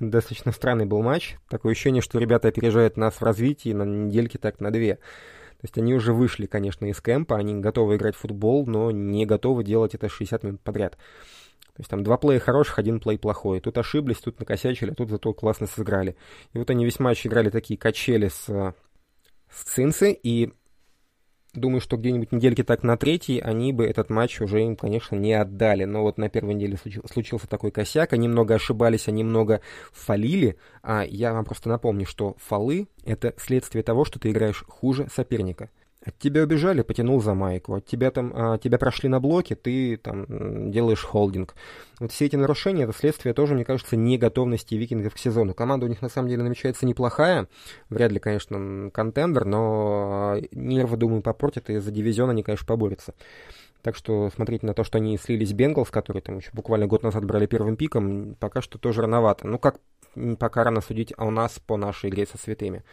достаточно 0.00 0.52
странный 0.52 0.86
был 0.86 1.02
матч. 1.02 1.36
Такое 1.48 1.72
ощущение, 1.72 2.02
что 2.02 2.18
ребята 2.18 2.48
опережают 2.48 2.96
нас 2.96 3.14
в 3.14 3.22
развитии 3.22 3.72
на 3.72 3.84
недельке 3.84 4.38
так 4.38 4.60
на 4.60 4.70
две. 4.70 4.96
То 4.96 5.66
есть 5.66 5.78
они 5.78 5.94
уже 5.94 6.12
вышли, 6.12 6.46
конечно, 6.46 6.86
из 6.86 7.00
кемпа, 7.00 7.36
они 7.36 7.54
готовы 7.54 7.96
играть 7.96 8.16
в 8.16 8.18
футбол, 8.18 8.66
но 8.66 8.90
не 8.90 9.26
готовы 9.26 9.62
делать 9.62 9.94
это 9.94 10.08
60 10.08 10.42
минут 10.42 10.60
подряд. 10.60 10.96
То 11.74 11.80
есть 11.80 11.88
там 11.90 12.02
два 12.02 12.18
плея 12.18 12.38
хороших, 12.38 12.78
один 12.78 13.00
плей 13.00 13.18
плохой. 13.18 13.60
Тут 13.60 13.78
ошиблись, 13.78 14.18
тут 14.18 14.38
накосячили, 14.40 14.90
а 14.90 14.94
тут 14.94 15.08
зато 15.08 15.32
классно 15.32 15.66
сыграли. 15.66 16.16
И 16.52 16.58
вот 16.58 16.68
они 16.68 16.84
весь 16.84 16.98
матч 16.98 17.26
играли 17.26 17.48
такие 17.48 17.78
качели 17.78 18.28
с, 18.28 18.44
с 18.46 19.64
Цинцы, 19.64 20.12
и 20.12 20.52
Думаю, 21.54 21.82
что 21.82 21.98
где-нибудь 21.98 22.32
недельки 22.32 22.64
так 22.64 22.82
на 22.82 22.96
третьей 22.96 23.38
они 23.38 23.74
бы 23.74 23.84
этот 23.84 24.08
матч 24.08 24.40
уже 24.40 24.62
им, 24.62 24.74
конечно, 24.74 25.16
не 25.16 25.34
отдали. 25.34 25.84
Но 25.84 26.00
вот 26.00 26.16
на 26.16 26.30
первой 26.30 26.54
неделе 26.54 26.78
случился 27.10 27.46
такой 27.46 27.70
косяк. 27.70 28.14
Они 28.14 28.26
много 28.26 28.54
ошибались, 28.54 29.06
они 29.06 29.22
много 29.22 29.60
фалили. 29.92 30.56
А 30.82 31.04
я 31.04 31.34
вам 31.34 31.44
просто 31.44 31.68
напомню, 31.68 32.06
что 32.06 32.36
фолы— 32.38 32.88
это 33.04 33.34
следствие 33.36 33.82
того, 33.82 34.06
что 34.06 34.18
ты 34.18 34.30
играешь 34.30 34.64
хуже 34.66 35.08
соперника. 35.14 35.68
От 36.04 36.18
тебя 36.18 36.42
убежали, 36.42 36.82
потянул 36.82 37.22
за 37.22 37.34
майку. 37.34 37.74
От 37.74 37.86
тебя 37.86 38.10
там, 38.10 38.32
а, 38.34 38.58
тебя 38.58 38.76
прошли 38.78 39.08
на 39.08 39.20
блоке, 39.20 39.54
ты 39.54 39.96
там 39.96 40.70
делаешь 40.72 41.04
холдинг. 41.04 41.54
Вот 42.00 42.10
все 42.10 42.26
эти 42.26 42.34
нарушения, 42.34 42.84
это 42.84 42.92
следствие 42.92 43.34
тоже, 43.34 43.54
мне 43.54 43.64
кажется, 43.64 43.94
не 43.94 44.18
готовности 44.18 44.74
викингов 44.74 45.14
к 45.14 45.18
сезону. 45.18 45.54
Команда 45.54 45.86
у 45.86 45.88
них 45.88 46.02
на 46.02 46.08
самом 46.08 46.28
деле 46.28 46.42
намечается 46.42 46.86
неплохая. 46.86 47.46
Вряд 47.88 48.10
ли, 48.10 48.18
конечно, 48.18 48.90
контендер, 48.92 49.44
но 49.44 50.34
а, 50.34 50.42
нервы, 50.50 50.96
думаю, 50.96 51.22
попортят, 51.22 51.70
и 51.70 51.78
за 51.78 51.90
дивизион 51.92 52.30
они, 52.30 52.42
конечно, 52.42 52.66
поборются. 52.66 53.14
Так 53.82 53.94
что 53.94 54.30
смотреть 54.34 54.64
на 54.64 54.74
то, 54.74 54.82
что 54.82 54.98
они 54.98 55.16
слились 55.18 55.52
Бенгалс, 55.52 55.90
которые 55.90 56.22
там 56.22 56.38
еще 56.38 56.50
буквально 56.52 56.86
год 56.86 57.04
назад 57.04 57.24
брали 57.24 57.46
первым 57.46 57.76
пиком, 57.76 58.36
пока 58.40 58.60
что 58.60 58.78
тоже 58.78 59.02
рановато. 59.02 59.46
Ну, 59.46 59.58
как 59.58 59.76
пока 60.38 60.64
рано 60.64 60.80
судить 60.80 61.12
у 61.16 61.30
нас 61.30 61.60
по 61.64 61.76
нашей 61.76 62.10
игре 62.10 62.26
со 62.26 62.38
святыми. 62.38 62.84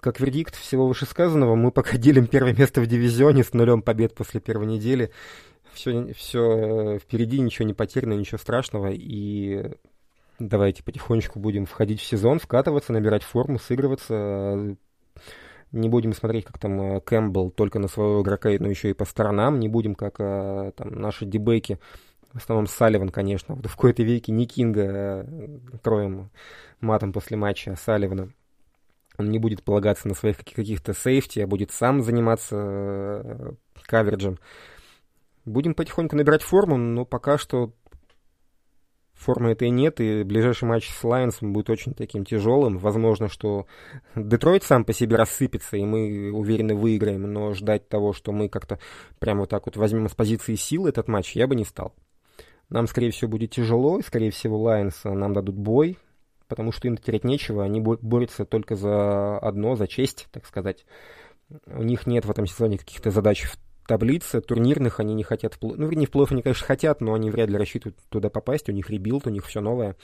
Как 0.00 0.18
вердикт 0.18 0.56
всего 0.56 0.86
вышесказанного, 0.86 1.54
мы 1.54 1.70
пока 1.70 1.96
делим 1.98 2.26
первое 2.26 2.54
место 2.54 2.80
в 2.80 2.86
дивизионе 2.86 3.44
с 3.44 3.52
нулем 3.52 3.82
побед 3.82 4.14
после 4.14 4.40
первой 4.40 4.66
недели. 4.66 5.10
Все, 5.72 6.12
все 6.14 6.94
э, 6.94 6.98
впереди, 6.98 7.40
ничего 7.40 7.66
не 7.66 7.74
потеряно, 7.74 8.14
ничего 8.14 8.38
страшного. 8.38 8.90
И 8.92 9.72
давайте 10.38 10.82
потихонечку 10.82 11.38
будем 11.38 11.66
входить 11.66 12.00
в 12.00 12.06
сезон, 12.06 12.38
вкатываться, 12.38 12.92
набирать 12.92 13.24
форму, 13.24 13.58
сыгрываться. 13.58 14.76
Не 15.72 15.88
будем 15.88 16.12
смотреть, 16.12 16.44
как 16.44 16.58
там 16.58 16.80
э, 16.80 17.00
Кэмпбелл 17.00 17.50
только 17.50 17.78
на 17.78 17.88
своего 17.88 18.22
игрока, 18.22 18.50
но 18.58 18.68
еще 18.68 18.90
и 18.90 18.94
по 18.94 19.04
сторонам. 19.04 19.58
Не 19.58 19.68
будем, 19.68 19.96
как 19.96 20.16
э, 20.18 20.72
там 20.76 20.94
наши 20.94 21.26
дебейки, 21.26 21.78
в 22.32 22.38
основном 22.38 22.68
Салливан, 22.68 23.10
конечно. 23.10 23.56
В 23.56 23.62
какой-то 23.74 24.02
веке 24.02 24.32
не 24.32 24.46
Кинга 24.46 25.26
троем 25.82 26.30
матом 26.80 27.12
после 27.12 27.36
матча, 27.36 27.72
а 27.72 27.76
Салливана. 27.76 28.30
Он 29.16 29.30
не 29.30 29.38
будет 29.38 29.62
полагаться 29.62 30.08
на 30.08 30.14
своих 30.14 30.38
каких-то 30.38 30.92
сейфти, 30.92 31.40
а 31.40 31.46
будет 31.46 31.70
сам 31.70 32.02
заниматься 32.02 32.56
э, 32.56 33.52
каверджем. 33.82 34.38
Будем 35.44 35.74
потихоньку 35.74 36.16
набирать 36.16 36.42
форму, 36.42 36.76
но 36.76 37.04
пока 37.04 37.38
что 37.38 37.72
формы 39.14 39.52
этой 39.52 39.70
нет, 39.70 40.00
и 40.00 40.22
ближайший 40.22 40.64
матч 40.64 40.88
с 40.90 41.04
Лайонсом 41.04 41.52
будет 41.52 41.70
очень 41.70 41.94
таким 41.94 42.24
тяжелым. 42.24 42.78
Возможно, 42.78 43.28
что 43.28 43.66
Детройт 44.14 44.64
сам 44.64 44.84
по 44.84 44.92
себе 44.92 45.16
рассыпется, 45.16 45.76
и 45.76 45.84
мы 45.84 46.32
уверенно 46.32 46.74
выиграем, 46.74 47.22
но 47.32 47.54
ждать 47.54 47.88
того, 47.88 48.12
что 48.12 48.32
мы 48.32 48.48
как-то 48.48 48.78
прямо 49.18 49.40
вот 49.40 49.50
так 49.50 49.66
вот 49.66 49.76
возьмем 49.76 50.08
с 50.08 50.14
позиции 50.14 50.56
силы 50.56 50.88
этот 50.88 51.08
матч, 51.08 51.36
я 51.36 51.46
бы 51.46 51.54
не 51.54 51.64
стал. 51.64 51.94
Нам, 52.68 52.86
скорее 52.86 53.10
всего, 53.10 53.30
будет 53.30 53.50
тяжело, 53.52 53.98
и, 53.98 54.02
скорее 54.02 54.30
всего, 54.30 54.58
Лайонс 54.58 55.04
нам 55.04 55.32
дадут 55.32 55.56
бой, 55.56 55.98
потому 56.48 56.72
что 56.72 56.88
им 56.88 56.96
терять 56.96 57.24
нечего, 57.24 57.64
они 57.64 57.80
борются 57.80 58.44
только 58.44 58.76
за 58.76 59.38
одно, 59.38 59.76
за 59.76 59.86
честь, 59.86 60.28
так 60.30 60.46
сказать. 60.46 60.86
У 61.66 61.82
них 61.82 62.06
нет 62.06 62.24
в 62.24 62.30
этом 62.30 62.46
сезоне 62.46 62.78
каких-то 62.78 63.10
задач 63.10 63.42
в 63.44 63.58
таблице, 63.86 64.40
турнирных 64.40 65.00
они 65.00 65.14
не 65.14 65.24
хотят, 65.24 65.58
ну, 65.60 65.90
ну, 65.90 66.06
в 66.06 66.10
плей-офф 66.10 66.26
они, 66.30 66.42
конечно, 66.42 66.66
хотят, 66.66 67.00
но 67.00 67.14
они 67.14 67.30
вряд 67.30 67.50
ли 67.50 67.58
рассчитывают 67.58 67.98
туда 68.08 68.30
попасть, 68.30 68.68
у 68.68 68.72
них 68.72 68.88
rebuild, 68.90 69.26
у 69.26 69.30
них 69.30 69.44
все 69.44 69.60
новое. 69.60 69.96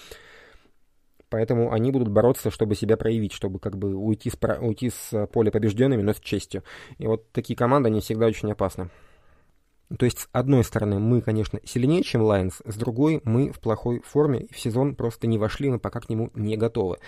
Поэтому 1.30 1.72
они 1.72 1.93
будут 1.93 2.09
бороться, 2.09 2.51
чтобы 2.51 2.74
себя 2.74 2.97
проявить, 2.97 3.32
чтобы 3.32 3.61
как 3.61 3.78
бы 3.78 3.95
уйти 3.95 4.30
с, 4.30 4.36
уйти 4.61 4.91
с 4.91 5.26
поля 5.28 5.51
побежденными, 5.53 6.03
но 6.03 6.12
с 6.12 6.18
честью. 6.18 6.64
И 6.99 7.07
вот 7.07 7.30
такие 7.30 7.57
команды, 7.57 7.88
они 7.88 8.01
всегда 8.01 8.26
очень 8.26 8.51
опасны. 8.51 8.91
То 9.99 10.05
есть, 10.05 10.20
с 10.20 10.28
одной 10.32 10.62
стороны, 10.62 11.01
мы, 11.01 11.20
конечно, 11.20 11.59
сильнее, 11.64 12.05
чем 12.05 12.22
Lions, 12.22 12.55
с 12.64 12.76
другой, 12.76 13.20
мы 13.24 13.51
в 13.51 13.59
плохой 13.59 14.01
форме, 14.01 14.47
в 14.51 14.59
сезон 14.59 14.95
просто 14.95 15.26
не 15.26 15.36
вошли, 15.36 15.68
мы 15.68 15.80
пока 15.80 16.01
к 16.01 16.09
нему 16.09 16.30
не 16.34 16.57
готовы. 16.57 16.99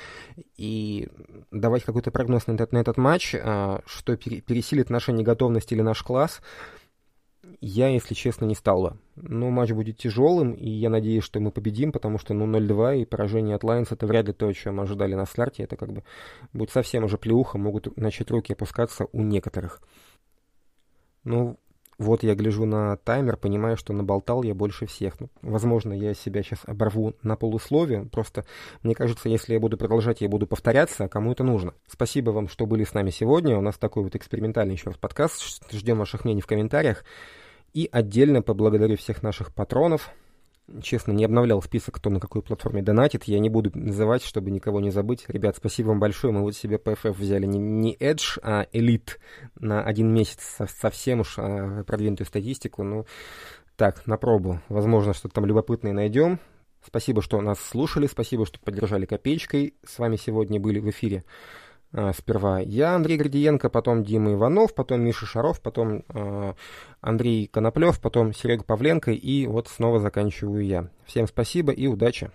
И 0.57 1.09
давать 1.53 1.85
какой-то 1.85 2.11
прогноз 2.11 2.49
на 2.49 2.53
этот, 2.53 2.73
на 2.73 2.79
этот 2.79 2.97
матч, 2.97 3.37
а, 3.39 3.83
что 3.87 4.17
пересилит 4.17 4.91
наша 4.91 5.13
неготовность 5.13 5.71
или 5.71 5.81
наш 5.81 6.03
класс, 6.03 6.41
я, 7.61 7.89
если 7.89 8.15
честно, 8.15 8.47
не 8.47 8.57
стал 8.57 8.83
бы. 8.83 8.99
Но 9.15 9.51
матч 9.51 9.71
будет 9.71 9.99
тяжелым, 9.99 10.53
и 10.53 10.69
я 10.69 10.91
надеюсь, 10.91 11.23
что 11.23 11.39
мы 11.39 11.53
победим, 11.53 11.93
потому 11.93 12.19
что, 12.19 12.35
ну, 12.35 12.47
0-2 12.47 13.03
и 13.03 13.05
поражение 13.05 13.55
от 13.55 13.63
Lions 13.63 13.89
это 13.91 14.07
вряд 14.07 14.27
ли 14.27 14.33
то, 14.33 14.49
о 14.49 14.53
чем 14.53 14.81
ожидали 14.81 15.15
на 15.15 15.27
старте. 15.27 15.63
Это 15.63 15.77
как 15.77 15.93
бы 15.93 16.03
будет 16.53 16.71
совсем 16.71 17.05
уже 17.05 17.19
плеуха, 17.19 17.59
могут 17.59 17.97
начать 17.97 18.31
руки 18.33 18.53
опускаться 18.53 19.07
у 19.13 19.23
некоторых. 19.23 19.81
Ну, 21.25 21.61
вот 22.03 22.23
я 22.23 22.35
гляжу 22.35 22.67
на 22.67 22.97
таймер, 22.97 23.37
понимаю, 23.37 23.77
что 23.77 23.93
наболтал 23.93 24.43
я 24.43 24.55
больше 24.55 24.87
всех. 24.87 25.19
Ну, 25.21 25.29
возможно, 25.41 25.93
я 25.93 26.15
себя 26.15 26.43
сейчас 26.43 26.61
оборву 26.67 27.15
на 27.23 27.37
полусловие. 27.37 28.05
Просто, 28.07 28.45
мне 28.83 28.95
кажется, 28.95 29.29
если 29.29 29.55
я 29.55 29.61
буду 29.61 29.79
продолжать, 29.79 30.21
я 30.21 30.29
буду 30.29 30.47
повторяться, 30.47 31.05
а 31.05 31.09
кому 31.09 31.33
это 31.33 31.45
нужно. 31.45 31.75
Спасибо 31.87 32.31
вам, 32.31 32.49
что 32.49 32.67
были 32.67 32.85
с 32.85 32.93
нами 32.93 33.11
сегодня. 33.11 33.57
У 33.57 33.63
нас 33.63 33.79
такой 33.79 34.03
вот 34.03 34.15
экспериментальный 34.15 34.75
еще 34.75 34.91
раз 34.91 34.99
подкаст. 34.99 35.63
Ждем 35.73 35.99
ваших 35.99 36.25
мнений 36.25 36.43
в 36.43 36.47
комментариях. 36.47 37.05
И 37.73 37.89
отдельно 37.91 38.43
поблагодарю 38.43 38.97
всех 38.97 39.23
наших 39.23 39.55
патронов. 39.55 40.11
Честно, 40.83 41.13
не 41.13 41.25
обновлял 41.25 41.63
список, 41.63 41.97
кто 41.97 42.11
на 42.11 42.21
какой 42.21 42.43
платформе 42.43 42.83
донатит. 42.83 43.25
Я 43.25 43.39
не 43.39 43.49
буду 43.49 43.71
называть, 43.75 44.25
чтобы 44.25 44.51
никого 44.51 44.81
не 44.81 44.91
забыть. 44.91 45.25
Ребят, 45.29 45.57
спасибо 45.57 45.89
вам 45.89 46.01
большое. 46.01 46.33
Мы 46.33 46.43
вот 46.43 46.55
себе 46.55 46.77
PFF 46.77 47.13
взяли 47.13 47.47
не, 47.47 47.59
не 47.59 47.97
Edge, 47.97 48.39
а 48.43 48.67
Elite 48.73 49.19
на 49.59 49.83
один 49.83 50.13
месяц. 50.13 50.59
Совсем 50.81 51.21
уж 51.21 51.35
а, 51.39 51.85
продвинутую 51.85 52.27
статистику. 52.27 52.83
Ну, 52.83 53.07
так, 53.77 54.07
на 54.07 54.17
пробу. 54.17 54.61
Возможно, 54.69 55.15
что-то 55.15 55.35
там 55.35 55.47
любопытное 55.47 55.93
найдем. 55.93 56.39
Спасибо, 56.85 57.23
что 57.23 57.41
нас 57.41 57.61
слушали. 57.61 58.07
Спасибо, 58.07 58.47
что 58.47 58.59
поддержали 58.59 59.07
копеечкой. 59.07 59.75
С 59.85 59.99
вами 59.99 60.17
сегодня 60.17 60.59
были 60.59 60.81
в 60.81 60.89
эфире 60.91 61.25
сперва 62.15 62.61
я, 62.61 62.95
Андрей 62.95 63.19
Гордиенко, 63.19 63.69
потом 63.69 64.03
Дима 64.03 64.33
Иванов, 64.33 64.75
потом 64.75 65.03
Миша 65.03 65.27
Шаров, 65.27 65.61
потом 65.61 66.05
э, 66.09 66.55
Андрей 67.01 67.47
Коноплев, 67.47 68.01
потом 68.01 68.33
Серега 68.33 68.65
Павленко 68.65 69.11
и 69.11 69.47
вот 69.47 69.69
снова 69.69 70.01
заканчиваю 70.01 70.65
я. 70.65 70.89
Всем 71.05 71.27
спасибо 71.27 71.73
и 71.73 71.87
удачи! 71.87 72.31